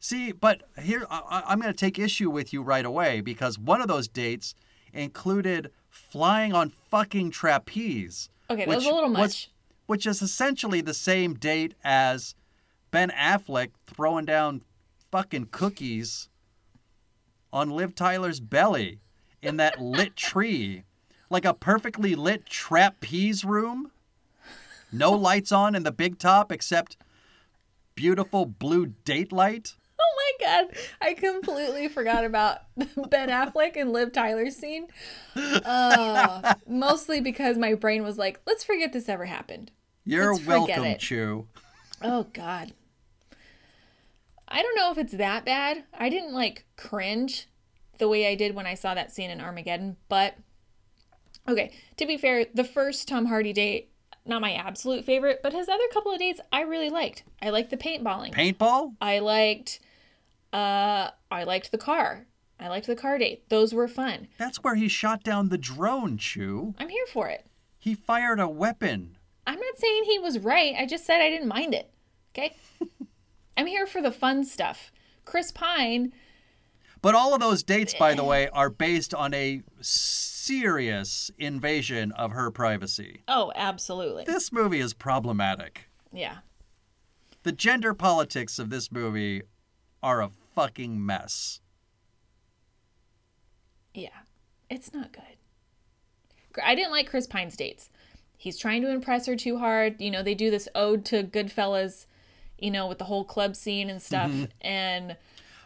[0.00, 3.80] See, but here, I, I'm going to take issue with you right away because one
[3.82, 4.54] of those dates
[4.92, 8.28] included flying on fucking trapeze.
[8.48, 9.50] Okay, that was a little much.
[9.86, 12.34] which is essentially the same date as
[12.90, 14.62] Ben Affleck throwing down
[15.12, 16.28] fucking cookies
[17.52, 19.00] on Liv Tyler's belly
[19.42, 20.84] in that lit tree.
[21.28, 23.92] Like a perfectly lit trapeze room.
[24.92, 26.96] No lights on in the big top except
[27.94, 29.74] beautiful blue date light.
[30.00, 34.88] Oh my god, I completely forgot about Ben Affleck and Liv Tyler's scene.
[35.36, 39.70] Uh, mostly because my brain was like, let's forget this ever happened.
[40.04, 40.96] You're Let's welcome.
[40.98, 41.46] Chu.
[42.02, 42.72] Oh god.
[44.48, 45.84] I don't know if it's that bad.
[45.92, 47.46] I didn't like cringe
[48.00, 50.34] the way I did when I saw that scene in Armageddon, but
[51.48, 53.90] okay, to be fair, the first Tom Hardy date,
[54.26, 57.22] not my absolute favorite, but his other couple of dates I really liked.
[57.40, 58.34] I liked the paintballing.
[58.34, 58.94] Paintball?
[59.00, 59.80] I liked
[60.52, 62.26] uh I liked the car.
[62.58, 63.48] I liked the car date.
[63.48, 64.28] Those were fun.
[64.36, 66.74] That's where he shot down the drone, Chu.
[66.78, 67.46] I'm here for it.
[67.78, 69.16] He fired a weapon.
[69.46, 70.74] I'm not saying he was right.
[70.78, 71.90] I just said I didn't mind it.
[72.34, 72.56] Okay?
[73.56, 74.92] I'm here for the fun stuff.
[75.24, 76.12] Chris Pine,
[77.02, 78.26] But all of those dates, by the eh.
[78.26, 83.22] way, are based on a serious invasion of her privacy.
[83.28, 84.24] oh, absolutely.
[84.24, 85.88] This movie is problematic.
[86.12, 86.38] Yeah.
[87.42, 89.42] The gender politics of this movie
[90.02, 91.60] are a fucking mess.
[93.94, 94.08] Yeah.
[94.68, 95.22] It's not good.
[96.62, 97.90] I didn't like Chris Pine's dates.
[98.36, 100.00] He's trying to impress her too hard.
[100.00, 102.06] You know, they do this ode to Goodfellas,
[102.58, 104.30] you know, with the whole club scene and stuff.
[104.30, 104.44] Mm-hmm.
[104.62, 105.16] And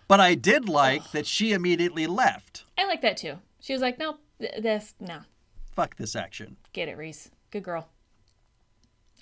[0.09, 2.65] But I did like that she immediately left.
[2.79, 3.39] I like that too.
[3.61, 5.21] She was like, nope, th- this, no.
[5.75, 6.57] Fuck this action.
[6.73, 7.31] Get it, Reese.
[7.51, 7.89] Good girl.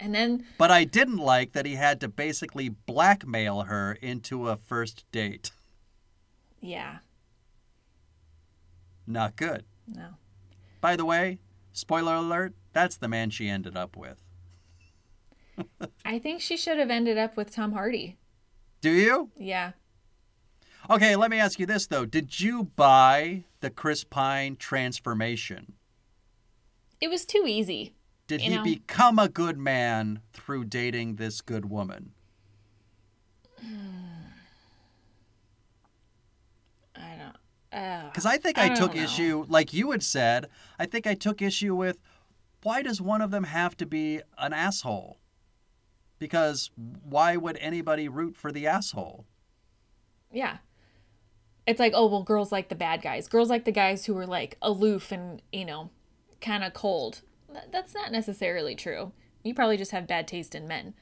[0.00, 4.56] And then, But I didn't like that he had to basically blackmail her into a
[4.56, 5.52] first date.
[6.60, 6.98] yeah,
[9.06, 9.64] Not good.
[9.86, 10.08] no.
[10.80, 11.38] By the way,
[11.72, 14.20] spoiler alert, that's the man she ended up with.
[16.04, 18.16] I think she should have ended up with Tom Hardy.
[18.80, 19.30] Do you?
[19.38, 19.72] Yeah.
[20.90, 22.04] Okay, let me ask you this though.
[22.04, 25.74] Did you buy the Chris Pine transformation?
[27.00, 27.94] It was too easy.
[28.26, 32.12] Did he know- become a good man through dating this good woman?
[36.96, 37.36] I don't.
[37.72, 39.02] Uh, Because I think I, I took know.
[39.02, 41.98] issue, like you had said, I think I took issue with
[42.62, 45.18] why does one of them have to be an asshole?
[46.18, 49.26] Because why would anybody root for the asshole?
[50.30, 50.58] yeah.
[51.66, 53.28] It's like, oh, well, girls like the bad guys.
[53.28, 55.90] Girls like the guys who are like aloof and, you know,
[56.40, 57.20] kind of cold.
[57.70, 59.12] that's not necessarily true.
[59.44, 60.94] You probably just have bad taste in men.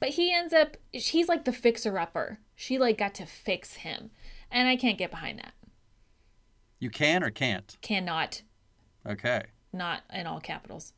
[0.00, 2.38] But he ends up he's like the fixer upper.
[2.56, 4.10] She like got to fix him.
[4.50, 5.52] And I can't get behind that.
[6.80, 7.76] You can or can't?
[7.82, 8.42] Cannot
[9.06, 9.42] Okay.
[9.72, 10.92] not in all capitals.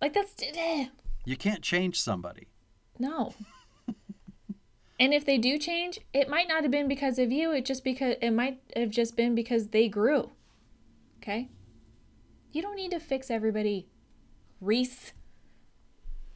[0.00, 0.86] Like that's eh,
[1.24, 2.48] You can't change somebody.
[2.98, 3.34] no.
[5.04, 7.52] And if they do change, it might not have been because of you.
[7.52, 10.30] It just because it might have just been because they grew.
[11.18, 11.50] Okay.
[12.52, 13.86] You don't need to fix everybody,
[14.62, 15.12] Reese.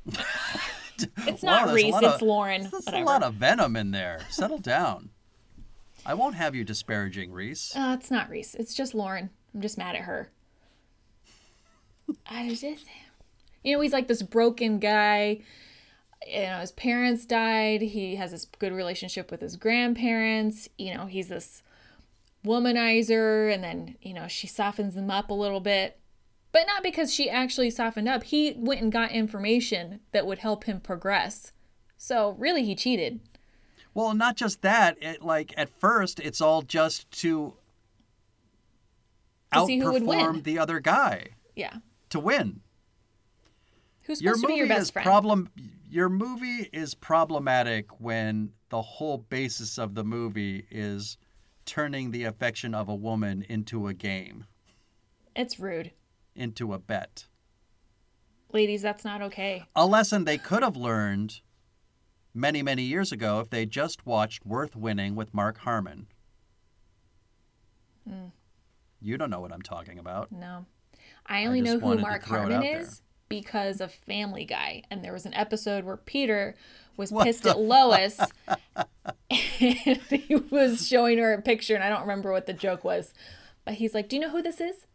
[0.07, 1.95] it's Wow, not Reese.
[1.95, 2.69] It's of- Lauren.
[2.71, 4.21] There's a lot of venom in there.
[4.29, 5.09] Settle down.
[6.05, 7.75] I won't have you disparaging Reese.
[7.75, 8.55] Uh, it's not Reese.
[8.55, 9.31] It's just Lauren.
[9.55, 10.31] I'm just mad at her.
[12.27, 12.85] I just,
[13.65, 15.41] you know, he's like this broken guy.
[16.27, 17.81] You know, his parents died.
[17.81, 20.69] He has this good relationship with his grandparents.
[20.77, 21.63] You know, he's this
[22.45, 25.99] womanizer, and then you know she softens him up a little bit,
[26.53, 28.25] but not because she actually softened up.
[28.25, 31.53] He went and got information that would help him progress.
[31.97, 33.21] So really, he cheated.
[33.95, 34.97] Well, not just that.
[35.03, 37.55] It, like at first, it's all just to
[39.53, 40.19] To see who would win.
[40.21, 41.77] outperform the other guy Yeah.
[42.11, 42.61] to win.
[44.03, 45.05] Who's Your to movie be your best is friend?
[45.05, 45.51] problem.
[45.91, 51.17] Your movie is problematic when the whole basis of the movie is
[51.65, 54.45] turning the affection of a woman into a game,
[55.35, 55.93] it's rude.
[56.35, 57.27] into a bet.
[58.53, 59.65] Ladies, that's not okay.
[59.75, 61.41] A lesson they could have learned
[62.35, 66.07] many, many years ago if they just watched Worth Winning with Mark Harmon.
[68.07, 68.27] Hmm.
[69.01, 70.33] You don't know what I'm talking about.
[70.33, 70.67] No.
[71.27, 74.83] I only just know who Mark Harmon is because of Family Guy.
[74.91, 76.55] And there was an episode where Peter
[76.97, 78.19] was What pissed at Lois
[79.31, 83.15] and he was showing her a picture and I don't remember what the joke was.
[83.65, 84.87] But he's like, Do you know who this is?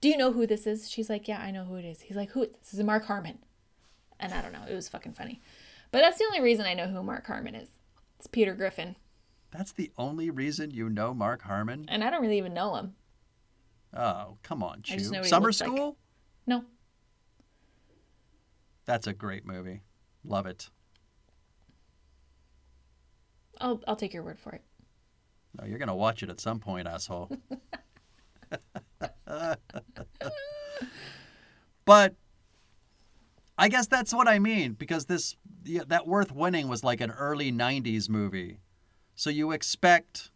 [0.00, 0.90] Do you know who this is?
[0.90, 2.02] She's like, Yeah, I know who it is.
[2.02, 3.38] He's like, Who this is Mark Harmon.
[4.20, 5.40] And I don't know, it was fucking funny.
[5.90, 7.68] But that's the only reason I know who Mark Harmon is.
[8.18, 8.96] It's Peter Griffin.
[9.50, 11.84] That's the only reason you know Mark Harmon?
[11.88, 12.94] And I don't really even know him.
[13.94, 14.96] Oh, come on, Chu.
[14.96, 15.68] know what he Summer looks like.
[15.68, 15.96] School?
[16.46, 16.64] No.
[18.84, 19.82] That's a great movie.
[20.24, 20.68] Love it.
[23.60, 24.62] I'll I'll take your word for it.
[25.58, 27.30] No, you're going to watch it at some point, asshole.
[31.84, 32.14] but
[33.58, 37.10] I guess that's what I mean because this yeah, that worth winning was like an
[37.10, 38.58] early 90s movie.
[39.14, 40.30] So you expect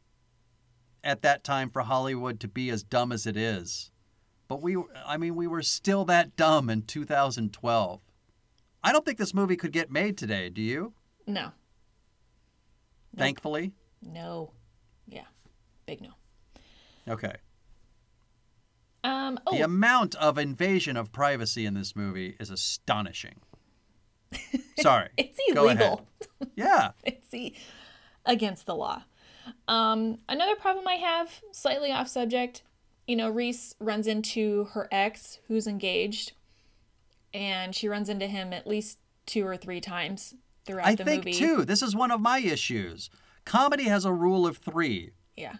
[1.02, 3.90] at that time for Hollywood to be as dumb as it is.
[4.48, 8.00] But we I mean we were still that dumb in 2012.
[8.86, 10.92] I don't think this movie could get made today, do you?
[11.26, 11.50] No.
[13.16, 13.72] Thankfully.
[14.00, 14.52] No.
[15.08, 15.24] Yeah.
[15.86, 16.10] Big no.
[17.08, 17.34] Okay.
[19.02, 23.40] Um oh The amount of invasion of privacy in this movie is astonishing.
[24.78, 25.08] Sorry.
[25.16, 25.80] it's Go ahead.
[25.80, 26.06] illegal.
[26.54, 26.90] Yeah.
[27.04, 27.56] it's e-
[28.24, 29.02] against the law.
[29.66, 32.62] Um another problem I have, slightly off subject,
[33.08, 36.32] you know, Reese runs into her ex who's engaged
[37.34, 40.34] and she runs into him at least two or three times
[40.66, 41.36] throughout I the think, movie.
[41.38, 43.10] too, this is one of my issues.
[43.44, 45.12] Comedy has a rule of three.
[45.36, 45.56] Yeah.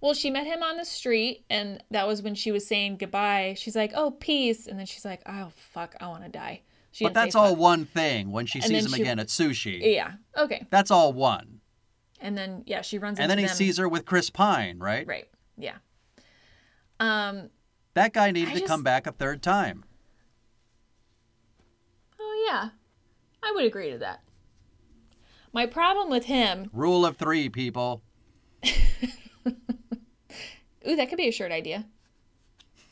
[0.00, 3.54] Well, she met him on the street, and that was when she was saying goodbye.
[3.58, 6.60] She's like, "Oh, peace," and then she's like, "Oh, fuck, I want to die."
[6.92, 9.80] She But that's all one thing when she And sees him she- again at sushi.
[9.94, 10.12] Yeah.
[10.36, 10.66] Okay.
[10.70, 11.60] That's all one.
[12.20, 13.54] And then yeah, she runs And then he them.
[13.56, 15.06] sees her with Chris Pine, right?
[15.06, 15.26] Right.
[15.56, 15.76] Yeah.
[17.00, 17.50] Um.
[17.94, 19.84] That guy needed to come back a third time.
[22.44, 22.70] Yeah,
[23.42, 24.20] I would agree to that.
[25.52, 26.68] My problem with him.
[26.72, 28.02] Rule of three, people.
[30.86, 31.86] Ooh, that could be a shirt idea.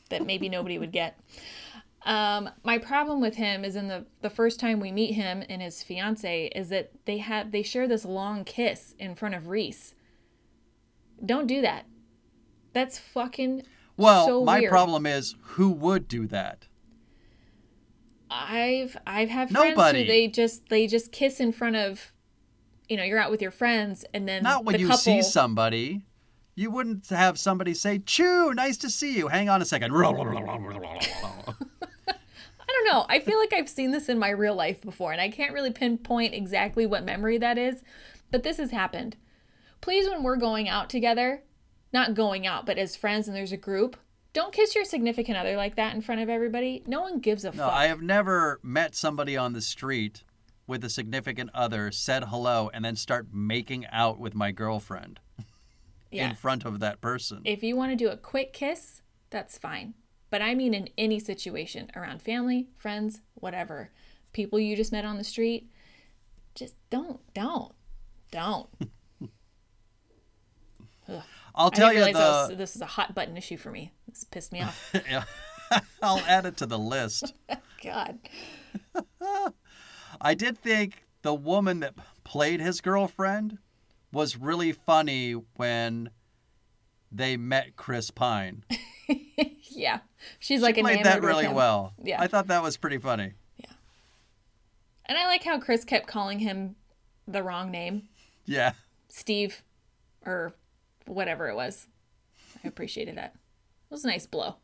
[0.08, 1.18] That maybe nobody would get.
[2.04, 5.62] Um, my problem with him is in the the first time we meet him and
[5.62, 9.94] his fiance is that they have they share this long kiss in front of Reese.
[11.24, 11.86] Don't do that.
[12.72, 13.62] That's fucking
[13.96, 14.70] Well, so my weird.
[14.70, 16.66] problem is who would do that?
[18.32, 20.00] I've I've had friends Nobody.
[20.00, 22.12] who they just they just kiss in front of
[22.88, 25.22] you know, you're out with your friends and then Not when the you couple, see
[25.22, 26.02] somebody.
[26.54, 29.28] You wouldn't have somebody say, Chu, nice to see you.
[29.28, 29.92] Hang on a second.
[29.94, 30.04] I
[32.66, 33.06] don't know.
[33.08, 35.70] I feel like I've seen this in my real life before, and I can't really
[35.70, 37.82] pinpoint exactly what memory that is,
[38.30, 39.16] but this has happened.
[39.80, 41.42] Please, when we're going out together,
[41.92, 43.96] not going out, but as friends and there's a group,
[44.32, 46.82] don't kiss your significant other like that in front of everybody.
[46.86, 47.72] No one gives a No, fuck.
[47.72, 50.24] I have never met somebody on the street
[50.66, 55.20] with a significant other, said hello, and then start making out with my girlfriend
[56.10, 56.30] yeah.
[56.30, 57.42] in front of that person.
[57.44, 59.94] If you want to do a quick kiss, that's fine.
[60.30, 63.90] But I mean in any situation around family, friends, whatever,
[64.32, 65.70] people you just met on the street,
[66.54, 67.72] just don't, don't,
[68.30, 68.68] don't.
[71.16, 71.22] Ugh.
[71.54, 72.54] I'll tell you that was- the.
[72.56, 73.92] this is a hot button issue for me.
[74.08, 74.94] This pissed me off.
[75.08, 75.24] Yeah.
[76.02, 77.32] I'll add it to the list.
[77.82, 78.18] God.
[80.20, 81.94] I did think the woman that
[82.24, 83.58] played his girlfriend
[84.12, 86.10] was really funny when
[87.10, 88.64] they met Chris Pine.
[89.70, 90.00] Yeah.
[90.38, 91.94] She's like Played that really well.
[92.02, 92.20] Yeah.
[92.20, 93.32] I thought that was pretty funny.
[93.56, 93.72] Yeah,
[95.06, 96.76] and I like how Chris kept calling him
[97.26, 98.08] the wrong name,
[98.44, 98.72] Yeah.
[99.08, 99.62] Steve,
[100.26, 100.52] or
[101.06, 101.86] whatever it was.
[102.64, 103.34] I appreciated that.
[103.34, 104.56] It was a nice blow.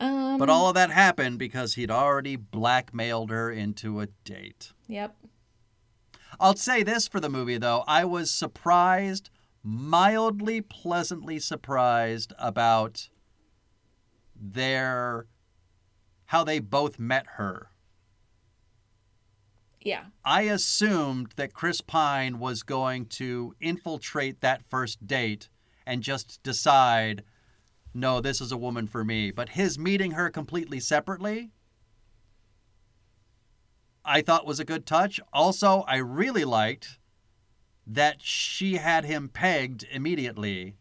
[0.00, 4.72] Um, But all of that happened because he'd already blackmailed her into a date.
[4.86, 5.16] Yep.
[6.40, 7.82] I'll say this for the movie, though.
[7.88, 9.30] I was surprised,
[9.62, 13.08] mildly pleasantly surprised about
[14.40, 15.26] their
[16.26, 17.70] how they both met her.
[19.88, 20.04] Yeah.
[20.22, 25.48] I assumed that Chris Pine was going to infiltrate that first date
[25.86, 27.24] and just decide,
[27.94, 29.30] no, this is a woman for me.
[29.30, 31.52] But his meeting her completely separately,
[34.04, 35.20] I thought was a good touch.
[35.32, 36.98] Also, I really liked
[37.86, 40.76] that she had him pegged immediately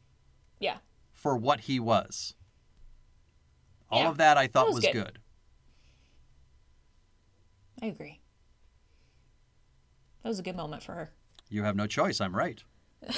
[0.60, 0.80] Yeah.
[1.14, 2.36] for what he was.
[3.90, 4.94] All Yeah, of that I thought was was good.
[4.94, 5.20] good.
[7.82, 8.20] I agree.
[10.28, 11.10] That was a good moment for her.
[11.50, 12.20] You have no choice.
[12.20, 12.62] I'm right.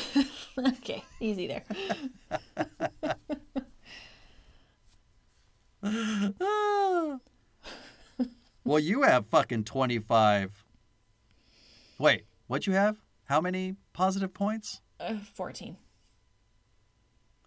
[0.60, 1.04] okay.
[1.20, 1.64] Easy there.
[8.64, 10.64] well, you have fucking 25.
[11.98, 12.98] Wait, what you have?
[13.24, 14.82] How many positive points?
[15.00, 15.78] Uh, 14.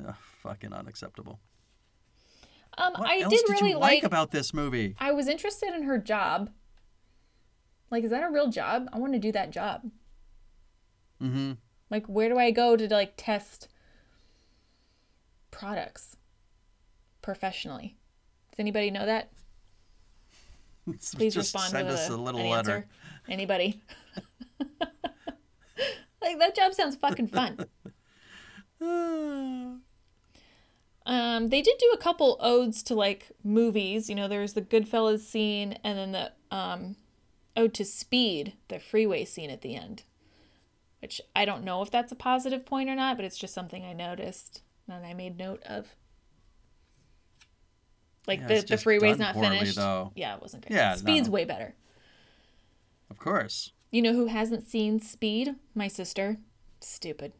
[0.04, 1.38] Ugh, fucking unacceptable.
[2.76, 4.02] Um, What I did did really you like like.
[4.02, 4.96] about this movie?
[4.98, 6.50] I was interested in her job.
[7.92, 8.88] Like, is that a real job?
[8.90, 9.82] I want to do that job.
[11.22, 11.52] Mm-hmm.
[11.90, 13.68] Like, where do I go to like test
[15.50, 16.16] products
[17.20, 17.98] professionally?
[18.50, 19.30] Does anybody know that?
[20.86, 22.70] Please Just respond send with us a, a little an letter.
[22.70, 22.86] answer.
[23.28, 23.82] Anybody?
[26.22, 27.58] like that job sounds fucking fun.
[31.04, 34.08] Um, they did do a couple odes to like movies.
[34.08, 36.94] You know, there's the Goodfellas scene, and then the um,
[37.56, 40.04] ode to Speed, the freeway scene at the end.
[41.00, 43.84] Which I don't know if that's a positive point or not, but it's just something
[43.84, 45.88] I noticed and I made note of.
[48.26, 49.76] Like Yeah, the, the freeway's not poorly, finished.
[49.76, 50.12] though.
[50.14, 50.76] Yeah, it wasn't great.
[50.76, 51.32] Yeah, Speed's no.
[51.32, 51.74] way better.
[53.10, 53.72] Of course.
[53.90, 55.56] You know who hasn't seen Speed?
[55.74, 56.38] My sister.
[56.80, 57.32] Stupid.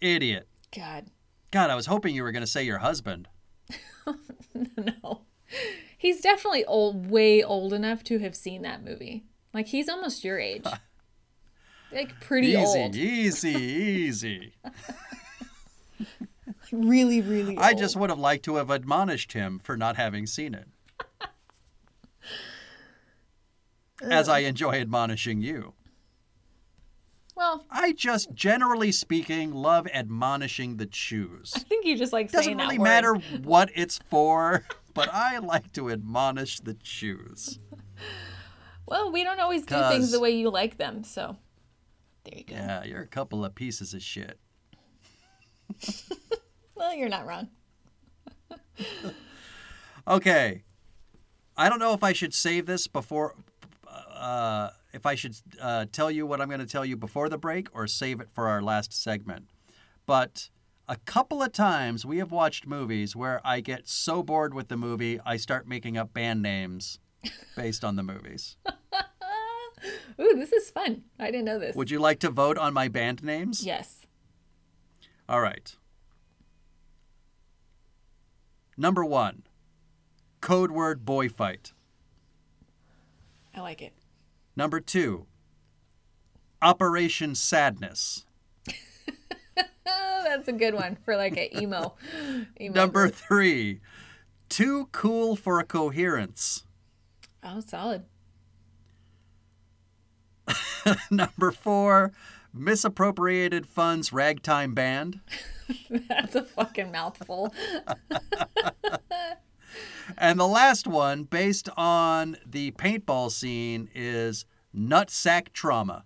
[0.00, 0.48] Idiot.
[0.76, 1.06] God.
[1.50, 3.28] God, I was hoping you were going to say your husband.
[4.54, 5.20] no.
[5.98, 9.24] He's definitely old, way old enough to have seen that movie.
[9.52, 10.64] Like he's almost your age.
[11.92, 12.94] like pretty easy, old.
[12.94, 14.52] easy, easy.
[15.98, 16.14] easy.
[16.70, 17.64] Really, really old.
[17.64, 20.68] I just would have liked to have admonished him for not having seen it.
[24.02, 24.48] As I uh.
[24.48, 25.74] enjoy admonishing you.
[27.34, 31.52] Well, I just, generally speaking, love admonishing the choose.
[31.54, 32.84] I think you just like saying Doesn't that really word.
[32.84, 34.64] matter what it's for,
[34.94, 37.58] but I like to admonish the choose.
[38.86, 41.36] Well, we don't always do things the way you like them, so
[42.24, 42.54] there you go.
[42.54, 44.38] Yeah, you're a couple of pieces of shit.
[46.78, 47.48] Well, you're not wrong.
[50.06, 50.62] Okay.
[51.54, 53.34] I don't know if I should save this before,
[54.10, 57.36] uh, if I should uh, tell you what I'm going to tell you before the
[57.36, 59.50] break or save it for our last segment.
[60.06, 60.48] But
[60.88, 64.76] a couple of times we have watched movies where I get so bored with the
[64.76, 66.98] movie, I start making up band names
[67.56, 68.56] based on the movies.
[70.20, 71.04] Ooh, this is fun.
[71.18, 71.76] I didn't know this.
[71.76, 73.64] Would you like to vote on my band names?
[73.64, 74.06] yes.
[75.28, 75.76] All right.
[78.78, 79.42] Number one,
[80.40, 81.72] code word boy fight.
[83.54, 83.92] I like it.
[84.56, 85.26] Number two,
[86.62, 88.24] Operation Sadness.
[90.24, 91.94] That's a good one for like a emo.
[92.60, 93.14] emo Number group.
[93.14, 93.80] three,
[94.48, 96.64] Too Cool for a Coherence.
[97.42, 98.04] Oh, solid.
[101.10, 102.12] Number four,
[102.52, 105.20] Misappropriated Funds Ragtime Band.
[106.08, 107.52] That's a fucking mouthful.
[110.16, 116.04] And the last one, based on the paintball scene, is Nutsack Trauma.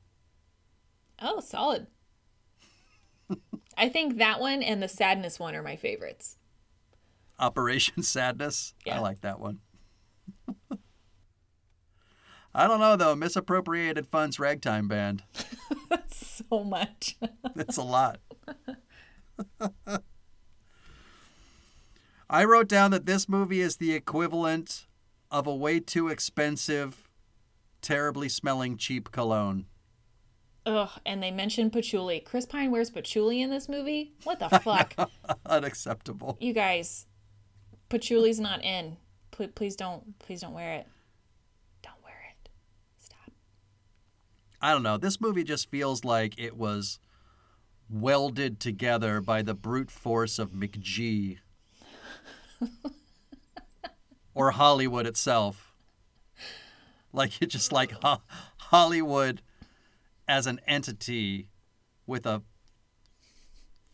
[1.20, 1.86] Oh, solid.
[3.76, 6.36] I think that one and the sadness one are my favorites.
[7.38, 8.74] Operation Sadness.
[8.90, 9.60] I like that one.
[12.54, 13.14] I don't know though.
[13.16, 15.22] Misappropriated funds ragtime band.
[16.10, 17.16] so much.
[17.56, 18.20] It's a lot.
[22.28, 24.86] I wrote down that this movie is the equivalent
[25.30, 27.08] of a way too expensive,
[27.80, 29.66] terribly smelling cheap cologne.
[30.64, 32.20] Ugh, and they mentioned patchouli.
[32.20, 34.12] Chris Pine wears patchouli in this movie?
[34.24, 34.94] What the fuck?
[35.46, 36.36] Unacceptable.
[36.40, 37.06] you guys,
[37.90, 38.96] patchouli's not in.
[39.32, 40.86] Please, please don't, please don't wear it.
[41.82, 42.48] Don't wear it.
[42.98, 43.32] Stop.
[44.60, 44.98] I don't know.
[44.98, 46.98] This movie just feels like it was
[47.90, 51.38] welded together by the brute force of McG
[54.34, 55.74] or Hollywood itself.
[57.12, 58.22] Like it just like Ho-
[58.58, 59.42] Hollywood
[60.32, 61.46] as an entity
[62.06, 62.40] with a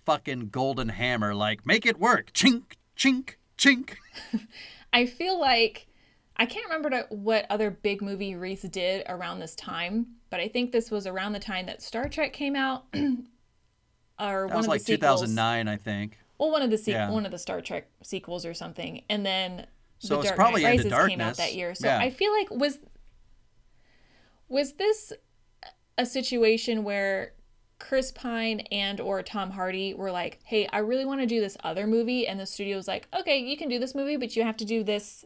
[0.06, 2.32] fucking golden hammer like make it work.
[2.32, 3.94] Chink chink chink.
[4.92, 5.88] I feel like
[6.36, 10.70] I can't remember what other big movie Reese did around this time, but I think
[10.70, 13.02] this was around the time that Star Trek came out, or
[14.18, 16.18] That one was of like the 2009, I think.
[16.38, 17.10] Well, one of the se- Yeah.
[17.10, 19.66] one of the Star Trek sequels or something, and then
[19.98, 21.36] So the it's Dark probably Knight Into Rises came out Darkness.
[21.38, 21.74] that year.
[21.74, 21.98] So Yeah.
[21.98, 22.78] I feel like was
[24.48, 25.12] was this
[25.98, 27.34] a situation where
[27.78, 31.56] Chris Pine and or Tom Hardy were like, "Hey, I really want to do this
[31.62, 34.42] other movie," and the studio was like, "Okay, you can do this movie, but you
[34.44, 35.24] have to do this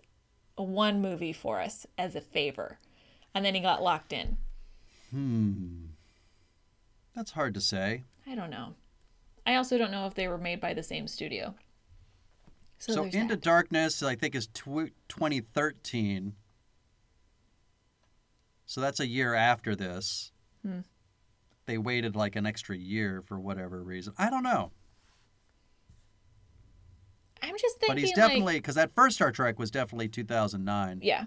[0.56, 2.78] one movie for us as a favor,"
[3.34, 4.36] and then he got locked in.
[5.10, 5.84] Hmm.
[7.14, 8.04] That's hard to say.
[8.26, 8.74] I don't know.
[9.46, 11.54] I also don't know if they were made by the same studio.
[12.78, 13.42] So, So, Into that.
[13.42, 16.34] Darkness, I think, is tw- 2013.
[18.66, 20.31] So that's a year after this.
[20.64, 20.80] Hmm.
[21.66, 24.14] They waited like an extra year for whatever reason.
[24.18, 24.72] I don't know.
[27.42, 31.00] I'm just thinking, But he's definitely, because that first Star Trek was definitely 2009.
[31.02, 31.24] Yeah.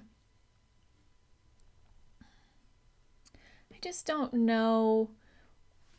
[3.73, 5.11] I just don't know.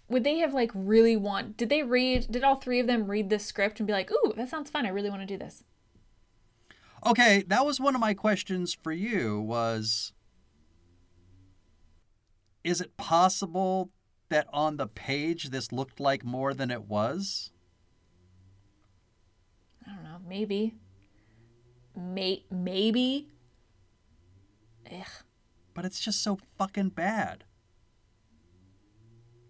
[0.09, 1.57] Would they have like really want?
[1.57, 2.29] Did they read?
[2.31, 4.87] Did all three of them read this script and be like, "Ooh, that sounds fun.
[4.87, 5.65] I really want to do this."
[7.05, 10.13] Okay, that was one of my questions for you was
[12.67, 13.91] is it possible
[14.29, 17.53] that on the page this looked like more than it was?
[19.87, 20.19] I don't know.
[20.29, 20.75] Maybe.
[21.97, 23.29] May maybe.
[24.93, 25.07] Ugh.
[25.75, 27.45] But it's just so fucking bad.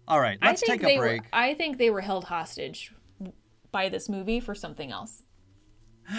[0.07, 1.23] All right, let's take a break.
[1.23, 2.93] Were, I think they were held hostage
[3.71, 5.23] by this movie for something else.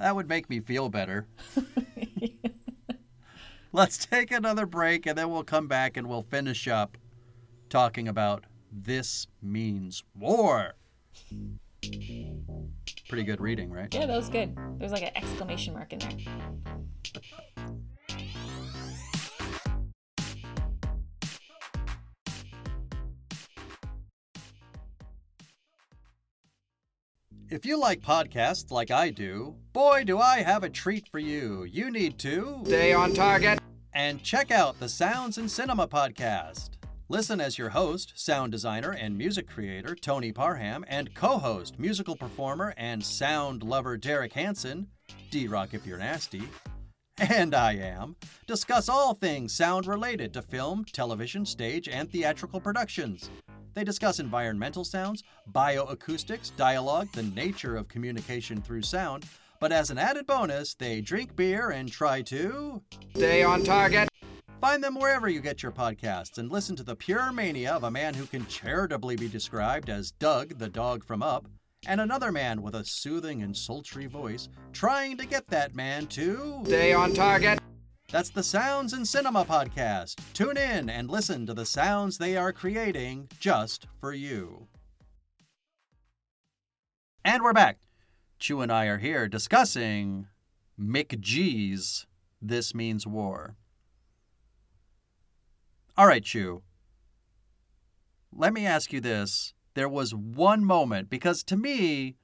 [0.00, 1.28] That would make me feel better.
[3.74, 6.96] Let's take another break and then we'll come back and we'll finish up
[7.68, 10.74] talking about This Means War.
[13.08, 13.92] Pretty good reading, right?
[13.92, 14.56] Yeah, that was good.
[14.78, 16.10] There's like an exclamation mark in there.
[27.50, 31.64] If you like podcasts like I do, boy, do I have a treat for you.
[31.64, 33.58] You need to Stay on target.
[33.94, 36.70] And check out the Sounds and Cinema podcast.
[37.08, 42.16] Listen as your host, sound designer, and music creator Tony Parham, and co host, musical
[42.16, 44.88] performer, and sound lover Derek Hansen,
[45.30, 46.42] D Rock if you're nasty,
[47.18, 48.16] and I am,
[48.46, 53.30] discuss all things sound related to film, television, stage, and theatrical productions.
[53.74, 55.22] They discuss environmental sounds,
[55.52, 59.26] bioacoustics, dialogue, the nature of communication through sound,
[59.64, 62.82] but as an added bonus, they drink beer and try to.
[63.16, 64.10] Stay on target.
[64.60, 67.90] Find them wherever you get your podcasts and listen to the pure mania of a
[67.90, 71.46] man who can charitably be described as Doug, the dog from Up,
[71.86, 76.60] and another man with a soothing and sultry voice trying to get that man to.
[76.66, 77.58] Stay on target.
[78.12, 80.16] That's the Sounds and Cinema podcast.
[80.34, 84.68] Tune in and listen to the sounds they are creating just for you.
[87.24, 87.78] And we're back.
[88.44, 90.26] Chu and I are here discussing
[90.78, 92.06] G's
[92.42, 93.56] This Means War.
[95.96, 96.60] All right, Chu.
[98.30, 99.54] Let me ask you this.
[99.72, 102.16] There was one moment, because to me,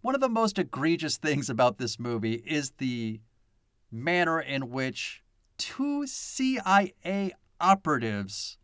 [0.00, 3.20] one of the most egregious things about this movie is the
[3.88, 5.22] manner in which
[5.58, 8.58] two CIA operatives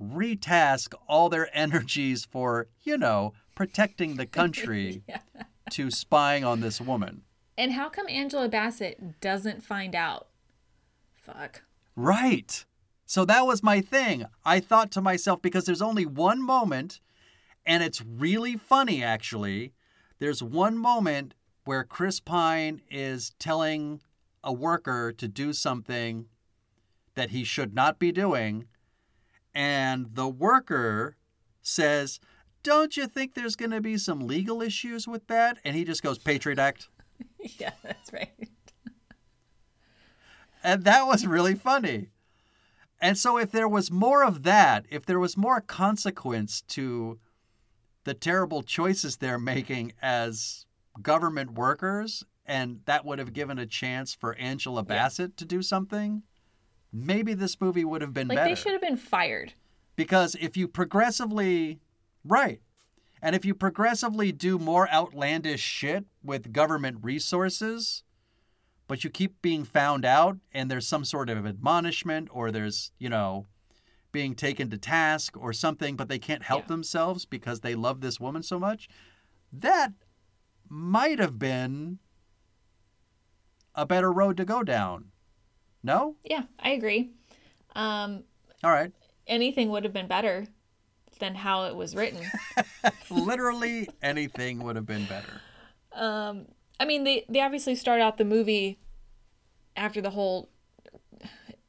[0.00, 5.20] retask all their energies for, you know, protecting the country Yeah.
[5.70, 7.22] to spying on this woman.
[7.56, 10.28] And how come Angela Bassett doesn't find out?
[11.14, 11.62] Fuck.
[11.96, 12.64] Right.
[13.06, 14.24] So that was my thing.
[14.44, 17.00] I thought to myself, because there's only one moment,
[17.64, 19.72] and it's really funny actually.
[20.18, 21.34] There's one moment
[21.64, 24.00] where Chris Pine is telling
[24.42, 26.26] a worker to do something
[27.14, 28.66] that he should not be doing,
[29.54, 31.16] and the worker
[31.62, 32.20] says,
[32.64, 35.58] Don't you think there's going to be some legal issues with that?
[35.64, 36.88] And he just goes, Patriot Act.
[37.58, 38.32] yeah, that's right.
[40.62, 42.08] And that was really funny.
[43.00, 47.18] And so, if there was more of that, if there was more consequence to
[48.04, 50.64] the terrible choices they're making as
[51.02, 56.22] government workers, and that would have given a chance for Angela Bassett to do something,
[56.92, 58.48] maybe this movie would have been Like better.
[58.48, 59.52] they should have been fired.
[59.96, 61.80] Because if you progressively,
[62.24, 62.60] right,
[63.22, 68.02] and if you progressively do more outlandish shit with government resources,
[68.86, 73.08] but you keep being found out and there's some sort of admonishment or there's, you
[73.08, 73.46] know,
[74.12, 76.68] being taken to task or something, but they can't help Yeah.
[76.68, 78.88] themselves because they love this woman so much,
[79.52, 79.92] that
[80.68, 81.98] might have been
[83.74, 85.10] a better road to go down.
[85.82, 86.16] No?
[86.24, 87.10] Yeah, I agree.
[87.74, 88.24] Um,
[88.62, 88.92] All right.
[89.26, 90.46] anything would have been better
[91.24, 92.20] than how it was written.
[93.10, 95.40] Literally anything would have been better.
[95.94, 96.46] Um,
[96.78, 98.78] I mean, they they obviously start out the movie
[99.76, 100.50] after the whole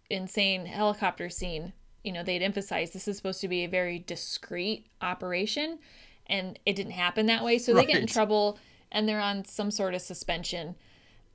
[0.10, 1.74] insane helicopter scene.
[2.04, 5.80] You know, they'd emphasize this is supposed to be a very discreet operation,
[6.28, 7.58] and it didn't happen that way.
[7.58, 8.60] So they get in trouble,
[8.92, 10.76] and they're on some sort of suspension.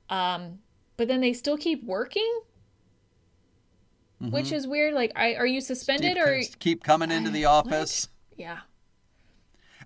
[0.09, 0.59] Um,
[0.95, 2.41] but then they still keep working,
[4.29, 4.93] which is weird.
[4.93, 6.39] Like, I, are you suspended Mm-hmm.
[6.41, 6.57] keep, or?
[6.59, 7.65] keep coming into the What?
[7.67, 8.07] office.
[8.37, 8.59] Yeah,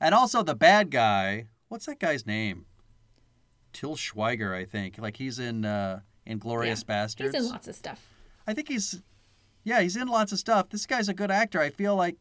[0.01, 2.65] And also the bad guy, what's that guy's name?
[3.73, 4.97] Til Schweiger, I think.
[4.97, 6.87] Like he's in uh Inglourious Yeah.
[6.87, 7.35] Bastards.
[7.35, 8.07] he's in lots of stuff.
[8.47, 9.01] I think he's
[9.63, 10.69] yeah, he's in lots of stuff.
[10.69, 11.59] This guy's a good actor.
[11.59, 12.15] I feel like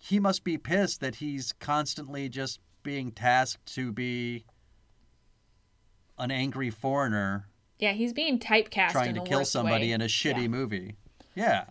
[0.00, 4.44] he must be pissed that he's constantly just being tasked to be
[6.18, 7.46] an angry foreigner
[7.78, 9.92] Yeah, he's being typecast trying in to kill somebody way.
[9.92, 10.48] in a shitty Yeah.
[10.48, 10.96] movie.
[11.34, 11.64] Yeah.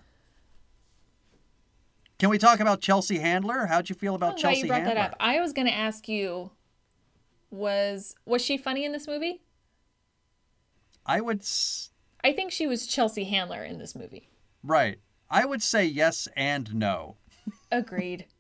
[2.20, 3.66] Can we talk about Chelsea Handler?
[3.66, 4.96] How'd you feel about Chelsea you brought Handler?
[4.96, 5.18] that up.
[5.20, 6.52] I was gonna ask you,
[7.50, 9.42] was was she funny in this movie?
[11.06, 11.90] I would s-
[12.24, 14.30] I think she was Chelsea Handler in this movie.
[14.64, 15.00] right.
[15.34, 17.16] I would say yes and no.
[17.72, 18.26] Agreed.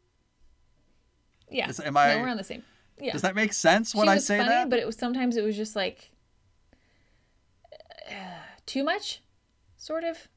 [1.50, 1.70] Yeah.
[1.70, 2.64] Is- am I- No, we're on the same.
[3.00, 3.12] Yeah.
[3.14, 4.70] Does that make sense when she I was say funny, that?
[4.70, 6.12] but it was sometimes it was just like
[8.10, 8.14] uh,
[8.66, 9.22] too much,
[9.76, 10.28] sort of.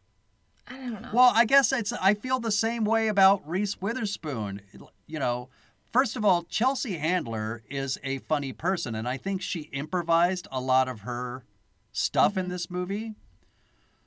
[0.67, 1.11] I don't know.
[1.13, 4.63] Well, I guess it's I feel the same way about Reese Witherspoon.
[5.07, 5.49] You know,
[5.93, 10.61] first of all, Chelsea Handler is a funny person and I think she improvised a
[10.61, 11.45] lot of her
[11.93, 12.41] stuff Mm-hmm.
[12.41, 13.15] in this movie.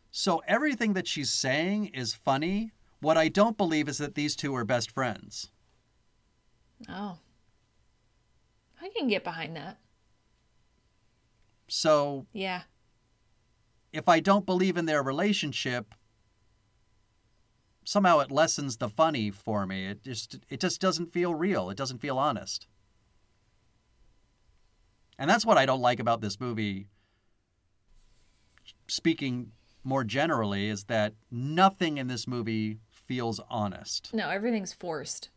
[0.09, 2.71] So everything that she's saying is funny.
[3.01, 5.51] What I don't believe is that these two are best friends.
[6.89, 7.19] oh,
[8.81, 9.77] I can get behind that.
[11.67, 12.61] So Yeah.
[13.93, 15.93] if I don't believe in their relationship,
[17.87, 19.87] somehow it lessens the funny for me.
[19.87, 21.69] It just it just doesn't feel real.
[21.69, 22.67] It doesn't feel honest.
[25.17, 26.89] And that's what I don't like about this movie.
[28.87, 29.53] Speaking
[29.85, 34.13] more generally is that nothing in this movie feels honest.
[34.13, 35.29] No, everything's forced.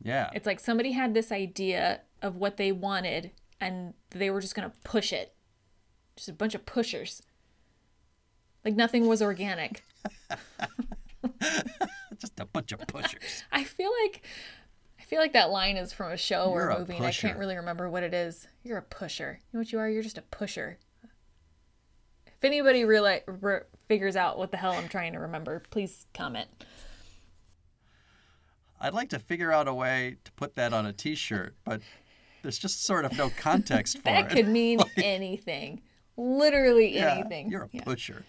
[0.00, 0.30] Yeah.
[0.32, 4.70] It's like somebody had this idea of what they wanted and they were just going
[4.70, 5.34] to push it.
[6.16, 7.22] Just a bunch of pushers.
[8.64, 9.82] Like nothing was organic.
[12.18, 13.44] just a bunch of pushers.
[13.52, 14.22] I feel like
[15.00, 17.06] I feel like that line is from a show or You're a a movie and
[17.06, 18.46] I can't really remember what it is.
[18.62, 19.40] You're a pusher.
[19.52, 19.88] You know what you are?
[19.88, 20.78] You're just a pusher.
[22.26, 26.48] If anybody really re- figures out what the hell I'm trying to remember, please comment.
[28.80, 31.82] I'd like to figure out a way to put that on a t-shirt, but
[32.42, 34.28] there's just sort of no context for That it.
[34.30, 35.82] That could mean anything.
[36.16, 37.48] Literally Yeah, anything.
[37.50, 37.84] You're a Yeah.
[37.84, 38.24] pusher.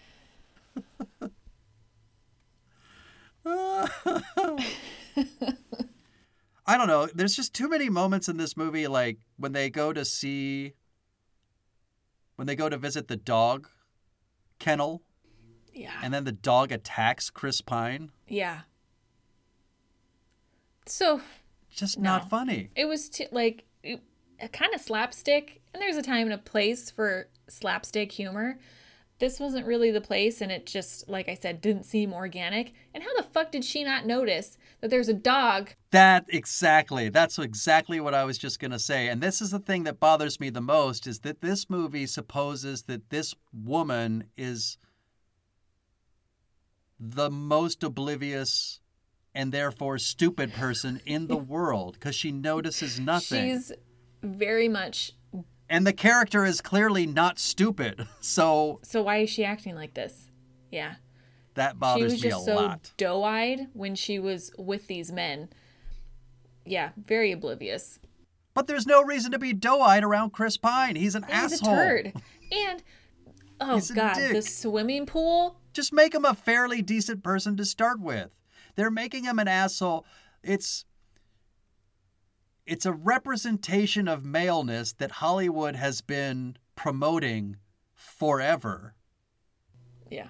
[6.65, 7.07] I don't know.
[7.13, 10.73] There's just too many moments in this movie, like when they go to see,
[12.37, 13.67] when they go to visit the dog
[14.59, 15.01] kennel,
[15.73, 15.91] Yeah.
[16.01, 18.11] and then the dog attacks Chris Pine.
[18.27, 18.61] Yeah.
[20.85, 21.21] So
[21.69, 22.03] Just No.
[22.11, 22.69] not funny.
[22.75, 24.01] it was t- like it,
[24.53, 28.57] kind of slapstick, and there's a time and a place for slapstick humor.
[29.19, 32.73] This wasn't really the place, and it just, like I said, didn't seem organic.
[32.93, 35.71] And how the fuck did she not notice that there's a dog?
[35.91, 37.09] That exactly.
[37.09, 39.07] That's exactly what I was just going to say.
[39.07, 42.83] And this is the thing that bothers me the most is that this movie supposes
[42.83, 44.77] that this woman is
[46.99, 48.79] the most oblivious
[49.35, 53.51] and therefore stupid person in the world because she notices nothing.
[53.51, 53.71] She's
[54.21, 55.13] very much.
[55.69, 58.07] And the character is clearly not stupid.
[58.21, 60.29] So So why is she acting like this?
[60.71, 60.95] Yeah.
[61.55, 62.91] that bothers me a so lot.
[62.97, 65.49] doe-eyed when she was with these men.
[66.65, 67.99] Yeah, very oblivious.
[68.53, 70.95] But there's no reason to be doe-eyed around Chris Pine.
[70.95, 71.73] He's an He's asshole.
[71.73, 72.13] a turd.
[72.51, 72.83] And
[73.59, 75.59] oh He's god, the swimming pool.
[75.73, 78.29] Just make him a fairly decent person to start with.
[78.75, 80.05] They're making him an asshole.
[80.43, 80.85] It's
[82.65, 87.57] it's a representation of maleness that Hollywood has been promoting
[87.93, 88.95] forever.
[90.09, 90.27] Yeah.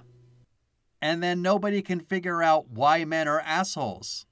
[1.01, 4.25] And then nobody can figure out why men are assholes.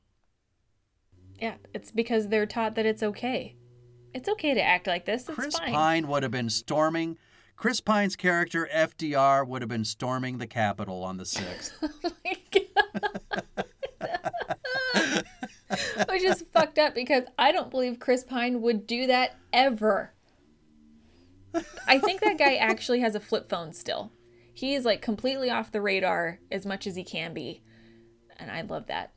[1.40, 3.56] Yeah, it's because they're taught that it's okay.
[4.14, 5.28] It's okay to act like this.
[5.28, 5.74] It's Chris fine.
[5.74, 7.18] Pine would have been storming
[7.62, 11.74] Chris Pine's character FDR would have been storming the Capitol on the 6th.
[16.10, 20.14] Which is fucked up because I don't believe Chris Pine would do that ever.
[21.88, 24.12] I think that guy actually has a flip phone still.
[24.54, 27.62] He is like completely off the radar as much as he can be.
[28.38, 29.14] And I love that.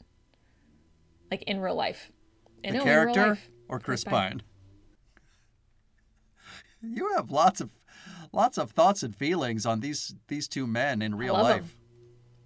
[1.31, 2.13] Like in real life.
[2.63, 4.31] And the no, character life, or Chris Chris Pine?
[4.31, 4.43] Pine.
[6.87, 7.71] You have lots of
[8.31, 11.43] lots of thoughts and feelings on these these two men in real 'em.
[11.43, 11.77] life.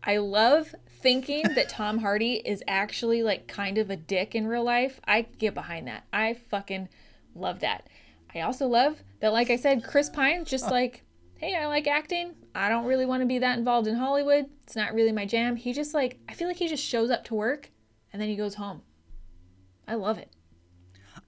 [0.05, 4.65] I love thinking that Tom Hardy is actually like kind of a dick in real
[4.65, 5.01] life.
[5.07, 6.05] I get behind that.
[6.13, 6.89] I fucking
[7.35, 7.89] love that.
[8.35, 11.03] I also love that, like I said, Chris Pine's just like,
[11.37, 12.35] hey, I like acting.
[12.55, 14.47] I don't really want to be that involved in Hollywood.
[14.65, 15.57] It's not really my jam.
[15.57, 17.71] He just like, I feel like he just shows up to work
[18.13, 18.83] and then he goes home.
[19.87, 20.31] I love it.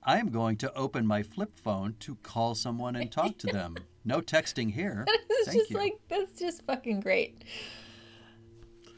[0.02, 3.76] I am going to open my flip phone to call someone and talk to them.
[4.02, 5.04] No texting here.
[5.06, 5.76] It's Thank just you.
[5.76, 7.44] like, that's just fucking great.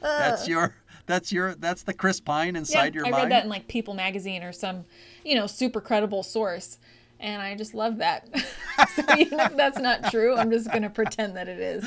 [0.02, 0.74] That's your
[1.06, 3.20] that's your that's the Chris Pine inside your I mind.
[3.20, 4.84] I read that in like People magazine or some,
[5.24, 6.78] you know, super credible source.
[7.20, 8.28] And I just love that.
[8.96, 11.84] so even if that's not true, I'm just going to pretend that it is.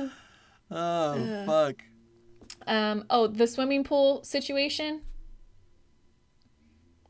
[0.70, 1.82] oh fuck.
[2.66, 5.00] Um, oh, the swimming pool situation.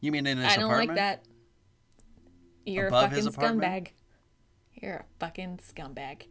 [0.01, 0.89] You mean in his I don't apartment?
[0.91, 1.25] like that.
[2.65, 3.89] You're Above a fucking scumbag.
[4.75, 6.23] You're a fucking scumbag.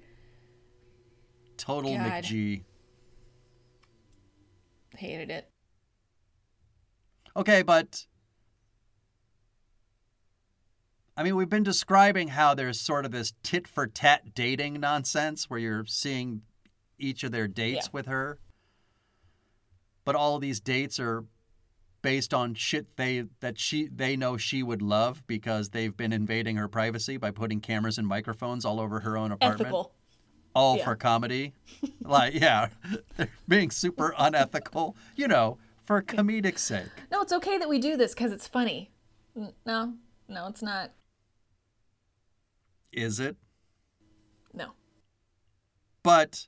[1.60, 2.24] Total God.
[2.24, 2.64] McG.
[4.98, 5.50] Hated it.
[7.36, 8.08] Okay, but
[11.16, 15.50] I mean, we've been describing how there's sort of this tit for tat dating nonsense
[15.50, 16.44] where you're seeing
[16.98, 17.92] each of their dates Yeah.
[17.92, 18.40] with her.
[20.06, 21.26] But all these dates are
[22.02, 26.56] based on shit they that she they know she would love because they've been invading
[26.56, 29.62] her privacy by putting cameras and microphones all over her own apartment.
[29.62, 29.94] Ethical.
[30.56, 30.86] All Yeah.
[30.86, 31.54] for comedy.
[32.02, 32.70] like, yeah,
[33.18, 36.90] they're being super unethical, you know, for comedic sake.
[37.12, 38.92] No, it's okay that we do this because it's funny.
[39.66, 39.94] No,
[40.28, 40.92] no, it's not.
[42.92, 43.38] Is it?
[44.54, 44.72] No.
[46.04, 46.48] but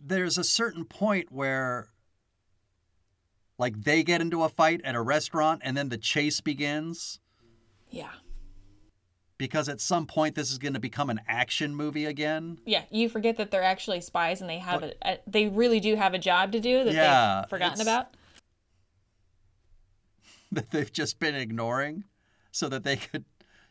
[0.00, 1.88] there's a certain point where
[3.58, 7.18] like they get into a fight at a restaurant and then the chase begins
[7.90, 8.12] Yeah.
[9.38, 12.58] Because at some point this is going to become an action movie again.
[12.66, 15.96] Yeah, you forget that they're actually spies and they have a, a they really do
[15.96, 18.08] have a job to do that Yeah, they've forgotten about.
[20.52, 22.04] that they've just been ignoring
[22.50, 23.24] so that they could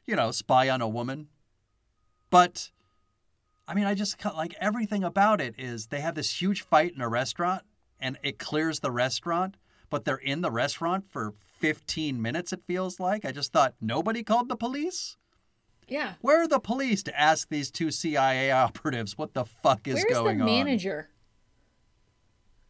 [0.06, 1.28] you know spy on a woman.
[2.30, 2.72] But
[3.70, 7.02] i mean i just like everything about it is they have this huge fight in
[7.02, 7.64] a restaurant
[8.00, 9.56] and it clears the restaurant
[9.90, 13.26] but they're in the restaurant for 15 minutes it feels like.
[13.26, 15.18] I just thought nobody called the police
[15.88, 16.14] Yeah.
[16.22, 20.06] where are the police to ask these two cia operatives what the fuck is Where's
[20.06, 21.10] the going on manager?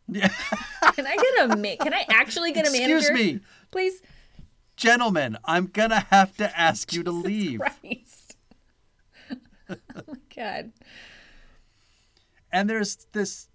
[0.08, 0.28] Yeah.
[0.94, 2.98] Can I get a ma- Can I actually get a excuse manager?
[3.12, 3.40] Excuse me
[3.72, 4.02] please.
[4.78, 8.38] gentlemen i'm gonna have to ask you to leave Christ.
[9.70, 9.76] oh
[10.08, 10.72] my god.
[12.52, 13.50] and there's this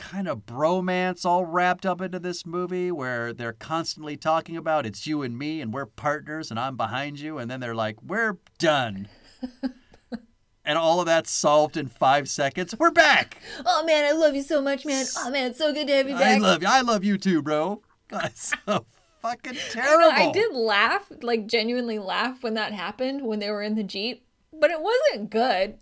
[0.00, 5.06] kind of bromance all wrapped up into this movie where they're constantly talking about it's
[5.06, 8.38] you and me and we're partners and I'm behind you and then they're like we're
[8.58, 9.08] done.
[10.64, 12.74] and all of that's solved in 5 seconds.
[12.78, 13.36] We're back.
[13.64, 15.04] Oh man, I love you so much, man.
[15.18, 16.36] Oh man, it's so good to have you back.
[16.36, 16.68] I love you.
[16.70, 17.82] I love you too, bro.
[18.08, 18.86] That's so
[19.20, 19.98] fucking I terrible.
[19.98, 23.84] know, I did laugh, like genuinely laugh when that happened when they were in the
[23.84, 24.24] Jeep,
[24.58, 25.78] but it wasn't good.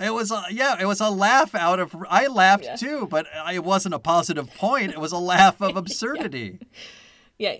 [0.00, 2.76] It was a, yeah, it was a laugh out of I laughed Yeah.
[2.76, 4.92] too, but it wasn't a positive point.
[4.92, 6.58] It was a laugh of absurdity.
[7.38, 7.56] Yeah.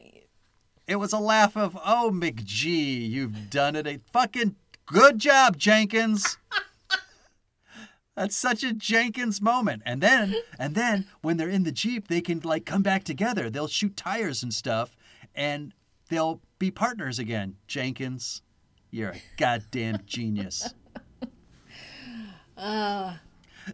[0.87, 3.87] It was a laugh of, oh, McG, you've done it.
[3.87, 4.57] a- Fucking
[4.87, 6.39] Good job, Jenkins.
[8.16, 9.83] That's such a Jenkins moment.
[9.87, 13.49] And then and then when they're in the Jeep, they can like come back together.
[13.49, 14.97] They'll shoot tires and stuff
[15.35, 15.72] and
[16.11, 17.57] they'll be partners again.
[17.66, 18.43] Jenkins,
[18.91, 20.74] you're a goddamn genius.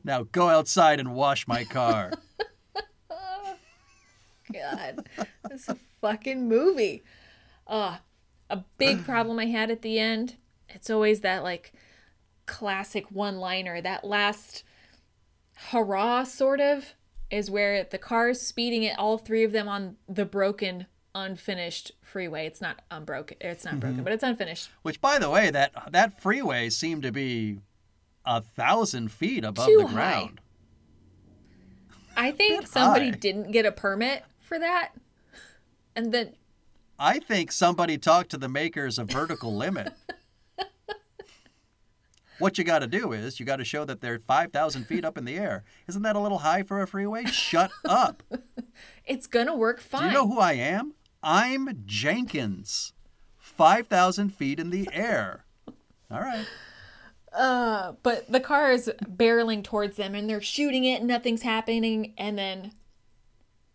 [0.05, 2.13] Now go outside and wash my car.
[4.53, 5.07] God,
[5.51, 7.03] it's a fucking movie.
[7.67, 7.99] Uh,
[8.49, 10.37] a big problem I had at the end.
[10.69, 11.73] It's always that like
[12.47, 13.81] classic one-liner.
[13.81, 14.65] That last
[15.71, 16.95] hurrah, sort of,
[17.31, 22.47] is where the car's speeding at all three of them on the broken, unfinished freeway.
[22.47, 23.37] It's not unbroken.
[23.41, 24.71] It's not broken, but it's unfinished.
[24.83, 27.59] Which by the way, that that freeway seemed to be
[28.29, 29.95] a thousand feet above Too the high.
[29.95, 30.41] ground.
[32.17, 33.17] I think somebody high.
[33.17, 34.91] didn't get a permit for that,
[35.97, 36.35] and then
[36.99, 39.95] I think somebody talked to the makers of Vertical Limit.
[42.39, 45.17] what you got to do is you got to show that they're 5,000 feet up
[45.17, 45.65] in the air.
[45.89, 47.25] Isn't that a little high for a freeway?
[47.27, 48.23] Shut up.
[49.07, 50.03] it's gonna work fine.
[50.03, 50.93] Do you know who I am?
[51.23, 52.93] I'm Jenkins.
[53.39, 55.45] 5,000 feet in the air.
[56.11, 56.47] All right.
[57.39, 62.13] Uh, but the car is barreling towards them and they're shooting it and nothing's happening.
[62.19, 62.73] And then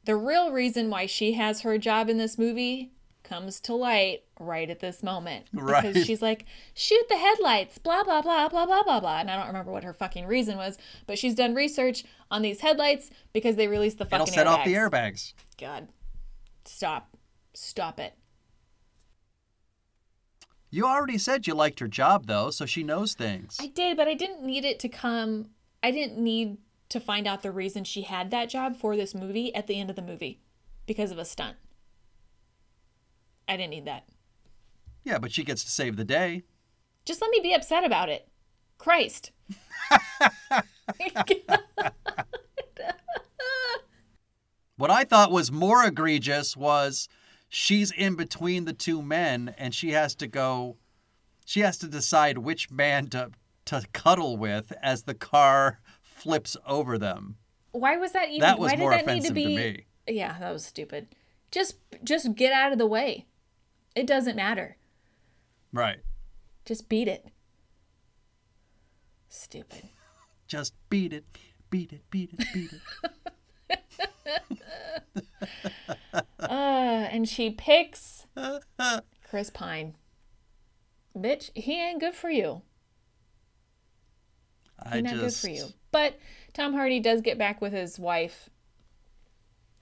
[0.04, 2.92] the real reason why she has her job in this movie
[3.24, 5.46] comes to light right at this moment.
[5.54, 5.82] Right.
[5.82, 9.20] Because she's like, shoot the headlights, blah, blah, blah, blah, blah, blah, blah.
[9.22, 12.60] And I don't remember what her fucking reason was, but she's done research on these
[12.60, 14.92] headlights because they released the fucking It'll set off the airbags.
[14.92, 15.34] airbags.
[15.58, 15.88] God.
[16.66, 17.16] Stop.
[17.54, 18.14] Stop it.
[20.74, 23.58] You already said you liked her job, though, so she knows things.
[23.62, 25.50] I did, but I didn't need it to come.
[25.84, 26.58] I didn't need
[26.90, 29.92] to find out the reason she had that job for this movie at the end
[29.92, 30.40] of the movie
[30.88, 31.58] because of a stunt.
[33.48, 34.06] I didn't need that.
[35.04, 36.42] Yeah, but she gets to save the day.
[37.06, 38.28] Just let me be upset about it.
[38.80, 39.32] Christ.
[44.76, 47.08] What I thought was more egregious was
[47.54, 50.76] she's in between the two men and she has to go
[51.46, 53.30] she has to decide which man to
[53.66, 57.38] to cuddle with as the car flips over them.
[57.72, 58.42] Why was that even?
[58.42, 59.56] That was why did more that offensive to to be?
[59.56, 59.86] me.
[60.08, 61.08] Yeah, that was stupid.
[61.52, 63.26] Just, just get out of the way.
[63.96, 64.78] It doesn't matter.
[65.72, 66.00] Right.
[66.66, 67.28] Just beat it.
[69.30, 69.90] Stupid.
[70.48, 71.26] Just beat it,
[71.70, 72.72] beat it, beat it, beat
[73.70, 75.26] it.
[76.40, 78.26] Uh, and she picks
[79.30, 79.96] Chris Pine.
[81.18, 82.62] Bitch, he ain't good for you.
[84.78, 85.68] I He's not just good for you.
[85.92, 86.20] But
[86.54, 88.50] Tom Hardy does get back with his wife,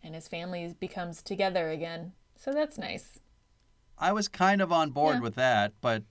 [0.04, 2.14] and his family becomes together again.
[2.36, 3.20] So that's nice.
[3.98, 5.22] I was kind of on board Yeah.
[5.22, 6.04] with that, but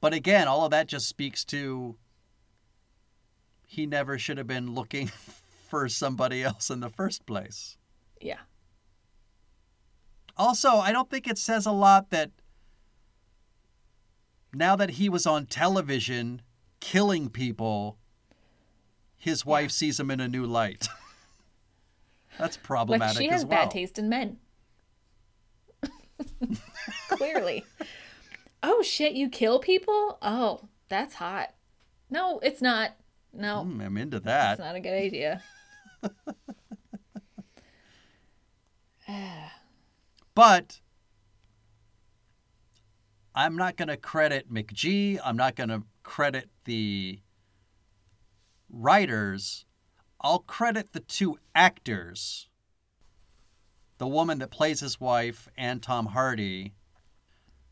[0.00, 1.96] but again, all of that just speaks to
[3.64, 5.10] he never should have been looking
[5.70, 7.76] for somebody else in the first place.
[8.20, 8.40] Yeah.
[10.36, 12.30] Also, I don't think it says a lot that
[14.52, 16.42] now that he was on television
[16.80, 17.98] killing people,
[19.16, 20.88] his wife sees him in a new light.
[22.38, 23.16] That's problematic.
[23.16, 23.60] Like she has as well.
[23.64, 24.38] bad taste in men.
[27.10, 27.64] Clearly.
[28.62, 30.18] oh shit, you kill people?
[30.22, 31.54] Oh, that's hot.
[32.08, 32.92] No, it's not.
[33.32, 34.52] No, Mm, I'm into that.
[34.52, 35.42] it's not a good idea.
[40.32, 40.80] But
[43.34, 45.18] I'm not going to credit McG.
[45.22, 47.18] I'm not going to credit the
[48.70, 49.66] writers.
[50.20, 52.48] I'll credit the two actors
[53.98, 56.72] the woman that plays his wife and Tom Hardy.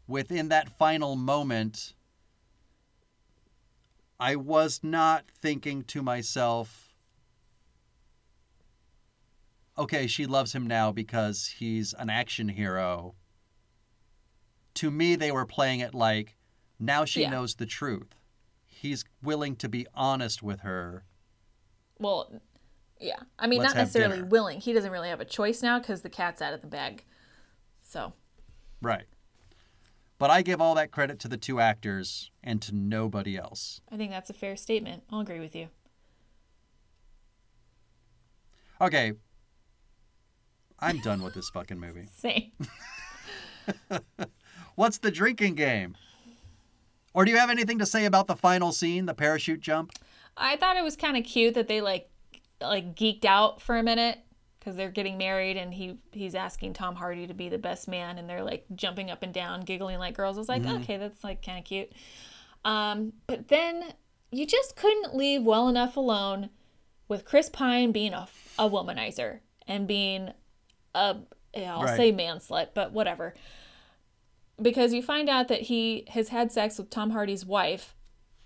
[0.07, 1.95] Within that final moment,
[4.21, 6.88] I was not thinking to myself,
[9.79, 13.15] okay, she loves him now because he's an action hero.
[14.75, 16.37] To me, they were playing it like
[16.79, 17.31] now she Yeah.
[17.31, 18.15] knows the truth.
[18.67, 21.05] He's willing to be honest with her.
[21.99, 22.41] Well,
[23.01, 23.21] yeah.
[23.39, 24.29] I mean, Let's not necessarily dinner.
[24.29, 24.61] willing.
[24.61, 27.05] He doesn't really have a choice now because the cat's out of the bag.
[27.83, 28.13] So,
[28.81, 29.07] Right.
[30.19, 33.81] But I give all that credit to the two actors and to nobody else.
[33.91, 35.05] I think that's a fair statement.
[35.11, 35.69] I'll agree with you.
[38.81, 39.13] Okay.
[40.81, 42.09] I'm done with this fucking movie.
[42.17, 42.53] Same.
[44.75, 45.97] What's the drinking game?
[47.15, 49.93] Or do you have anything to say about the final scene, the parachute jump?
[50.37, 52.09] I thought it was kind of cute that they like
[52.61, 54.19] like geeked out for a minute
[54.59, 58.19] because they're getting married and he he's asking Tom Hardy to be the best man
[58.19, 60.37] and they're like jumping up and down, giggling like girls.
[60.37, 61.91] I was like, okay, that's like kind of cute.
[62.65, 63.95] Um, but then
[64.31, 66.51] you just couldn't leave well enough alone
[67.09, 70.33] with Chris Pine being a, a womanizer and being
[70.99, 71.23] a
[71.55, 71.97] yeah, I'll Right.
[71.97, 73.35] say man slut, but whatever.
[74.61, 77.95] Because you find out that he has had sex with Tom Hardy's wife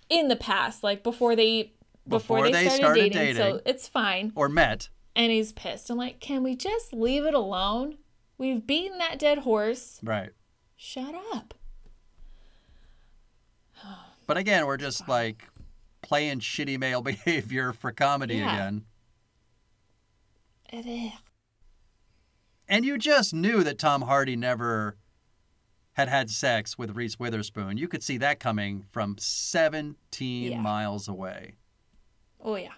[0.08, 1.72] in the past, like before they
[2.06, 4.32] before, Before they, started, started dating, so it's fine.
[4.34, 4.88] Or met.
[5.14, 5.88] And he's pissed.
[5.88, 7.98] I'm like, can we just leave it alone?
[8.38, 10.00] We've beaten that dead horse.
[10.02, 10.30] Right.
[10.76, 11.54] Shut up.
[14.26, 15.48] But again, we're just like
[16.00, 18.52] playing shitty male behavior for comedy Yeah.
[18.54, 18.84] again.
[20.72, 21.12] Ugh.
[22.72, 24.96] And you just knew that Tom Hardy never
[25.92, 27.76] had had sex with Reese Witherspoon.
[27.76, 30.58] You could see that coming from 17 Yeah.
[30.58, 31.56] miles away,
[32.40, 32.72] Oh yeah.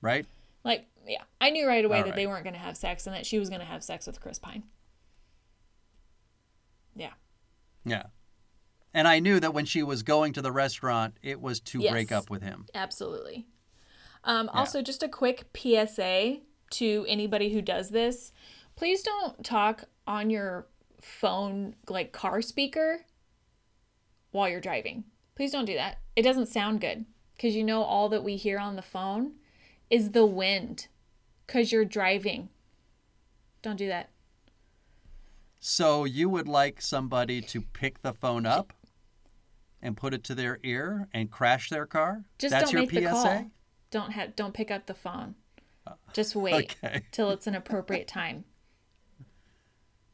[0.00, 0.24] right?
[0.62, 1.24] Like, yeah.
[1.40, 2.16] I knew right away All that right.
[2.16, 4.62] they weren't gonna have sex and that she was gonna have sex with Chris Pine.
[6.94, 7.14] Yeah.
[7.84, 8.04] Yeah.
[8.94, 12.12] And I knew that when she was going to the restaurant, it was to break
[12.12, 12.66] up with him.
[12.72, 13.46] Absolutely.
[14.22, 16.40] Um, Also, just a quick PSA
[16.70, 18.32] to anybody who does this
[18.80, 20.66] please don't talk on your
[21.02, 23.04] phone, like car speaker,
[24.30, 25.04] while you're driving.
[25.34, 25.98] Please don't do that.
[26.16, 27.04] It doesn't sound good
[27.36, 29.32] because you know all that we hear on the phone
[29.90, 30.86] is the wind
[31.46, 32.48] because you're driving.
[33.60, 34.08] Don't do that.
[35.58, 38.72] So you would like somebody to pick the phone up
[39.82, 42.24] and put it to their ear and crash their car?
[42.38, 43.50] Just That's don't your make the call.
[43.90, 44.34] Don't have.
[44.36, 45.34] Don't pick up the phone.
[46.14, 47.02] Just wait okay.
[47.12, 48.44] till it's an appropriate time.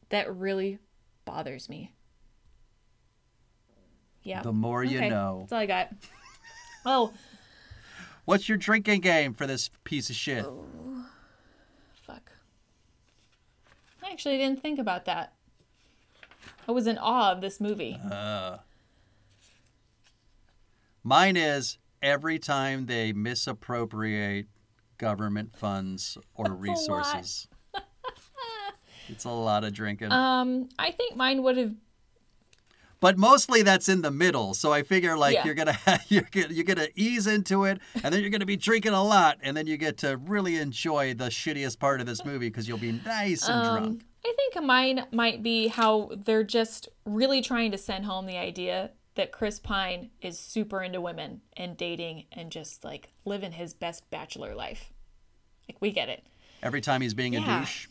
[0.09, 0.79] That really
[1.25, 1.93] bothers me.
[4.23, 4.41] Yeah.
[4.41, 5.39] The more you Okay, know.
[5.41, 5.89] That's all I got.
[6.85, 7.13] Oh,
[8.27, 10.43] What's your drinking game for this piece of shit?
[10.45, 11.05] Oh,
[12.05, 12.29] fuck.
[14.03, 15.31] I actually didn't think about that.
[16.67, 17.97] I was in awe of this movie.
[18.11, 18.57] Uh,
[21.05, 24.47] mine is every time they misappropriate
[24.97, 27.47] government funds or That's resources.
[29.09, 30.11] It's a lot of drinking.
[30.11, 31.73] Um, I think mine would have.
[32.99, 34.53] but mostly that's in the middle.
[34.53, 35.45] So I figure like Yeah.
[35.45, 35.77] you're gonna
[36.09, 39.37] you're gonna you're gonna ease into it, and then you're gonna be drinking a lot,
[39.41, 42.77] and then you get to really enjoy the shittiest part of this movie because you'll
[42.77, 44.03] be nice and Um, drunk.
[44.25, 48.91] I think mine might be how they're just really trying to send home the idea
[49.15, 54.09] that Chris Pine is super into women and dating and just like living his best
[54.11, 54.91] bachelor life.
[55.69, 56.23] Like we get it.
[56.61, 57.87] Every time he's being a douche.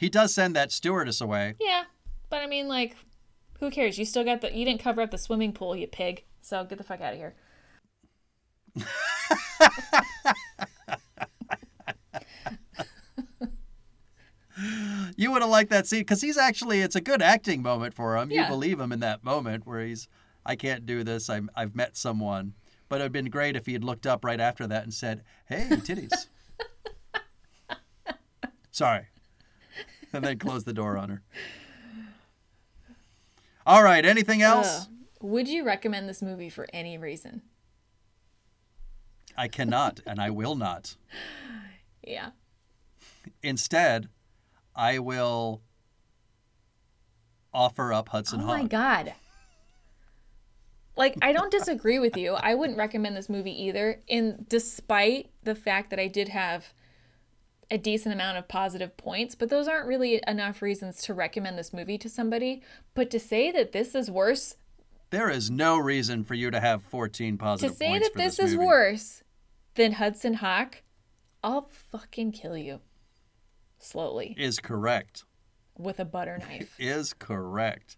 [0.00, 1.56] He does send that stewardess away.
[1.60, 1.84] Yeah,
[2.30, 2.96] but I mean, like,
[3.58, 3.98] who cares?
[3.98, 4.50] You still got the.
[4.50, 6.24] You didn't cover up the swimming pool, you pig.
[6.40, 7.34] So get the fuck out of here.
[15.16, 18.16] You would have liked that scene because he's actually, it's a good acting moment for
[18.16, 18.30] him.
[18.30, 20.08] You believe him in that moment where he's,
[20.46, 21.28] I can't do this.
[21.28, 22.54] I'm, I've met someone.
[22.88, 24.94] But it would have been great if he had looked up right after that and
[24.94, 26.28] said, hey, titties.
[28.70, 29.08] Sorry.
[30.12, 31.22] And then close the door on her.
[33.64, 34.04] All right.
[34.04, 34.82] Anything uh, else?
[34.82, 34.88] Ugh.
[35.22, 37.42] Would you recommend this movie for any reason?
[39.36, 40.96] I cannot and I will not.
[42.02, 42.30] Yeah.
[43.42, 44.08] Instead,
[44.74, 45.62] I will
[47.52, 49.12] offer up Hudson Oh my god.
[50.96, 52.34] Like I don't disagree with you.
[52.34, 54.00] I wouldn't recommend this movie either.
[54.08, 56.72] And despite the fact that I did have
[57.70, 61.72] a decent amount of positive points, but those aren't really enough reasons to recommend this
[61.72, 62.62] movie to somebody.
[62.94, 64.56] But to say that this is worse,
[65.10, 67.72] There is no reason for you to have 14 positive.
[67.72, 69.22] to say that this, this is worse
[69.74, 70.82] than Hudson Hawk,
[71.42, 72.80] I'll fucking kill you
[73.78, 75.24] slowly is correct.
[75.78, 76.74] with a butter knife.
[76.78, 77.96] Is correct.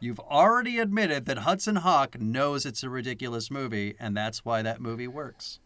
[0.00, 4.80] You've already admitted that Hudson Hawk knows it's a ridiculous movie, and that's why that
[4.80, 5.58] movie works.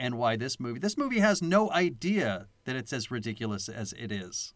[0.00, 4.10] And why this movie this movie has no idea that it's as ridiculous as it
[4.10, 4.54] is.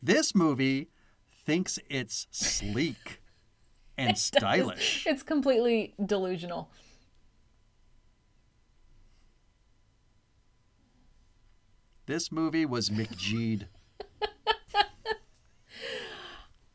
[0.00, 0.88] This movie
[1.44, 3.20] thinks it's sleek
[3.98, 5.04] and stylish.
[5.04, 6.70] It's completely delusional.
[12.06, 13.66] This movie was McGeed.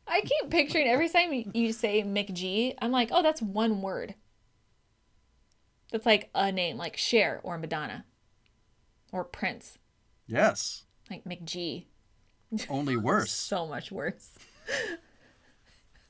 [0.06, 4.14] I keep picturing every time you- you say McG, I'm like, oh, that's one word.
[5.92, 8.04] That's like a name, like Cher or Madonna
[9.12, 9.78] or Prince.
[10.26, 10.84] Yes.
[11.10, 11.86] Like McG.
[12.68, 13.32] Only worse.
[13.32, 14.30] So much worse.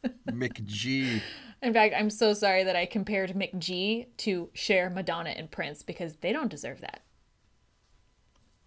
[0.29, 1.21] McG.
[1.63, 6.17] In fact, I'm so sorry that I compared McG to Cher, Madonna, and Prince because
[6.17, 7.03] they don't deserve that.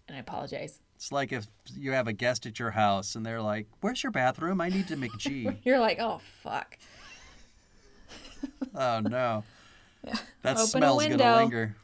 [0.08, 0.80] and I apologize.
[0.96, 4.12] It's like if you have a guest at your house and they're like, "Where's your
[4.12, 4.60] bathroom?
[4.60, 6.78] I need to McG." You're like, oh fuck.
[8.74, 9.42] oh no.
[10.04, 10.14] Yeah.
[10.42, 11.36] That Open smell's gonna window.
[11.36, 11.76] linger.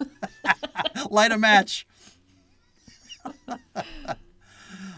[1.10, 1.86] Light a match.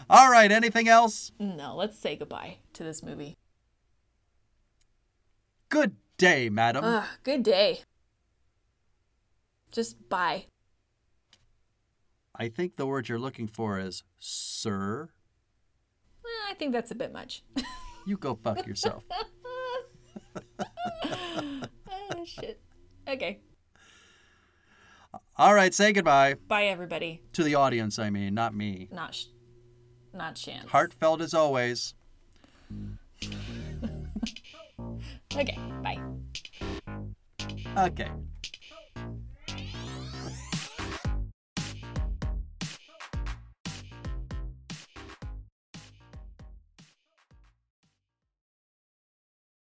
[0.09, 1.31] All right, anything else?
[1.39, 3.37] No, let's say goodbye to this movie.
[5.69, 7.03] Good day, madam.
[7.23, 7.81] Good day.
[9.71, 10.45] Just bye.
[12.35, 15.09] I think the word you're looking for is sir.
[16.25, 17.43] Eh, I think that's a bit much.
[18.05, 19.01] You go fuck yourself.
[22.25, 22.59] Shit.
[23.07, 23.39] Okay.
[25.37, 27.21] All right, say goodbye Bye everybody.
[27.33, 28.87] to the audience, I mean, not me.
[28.91, 29.25] Not sh-
[30.13, 30.67] not Shantz.
[30.67, 31.93] Heartfelt as always.
[35.35, 35.57] Okay.
[35.81, 35.99] Bye.
[37.77, 38.09] Okay.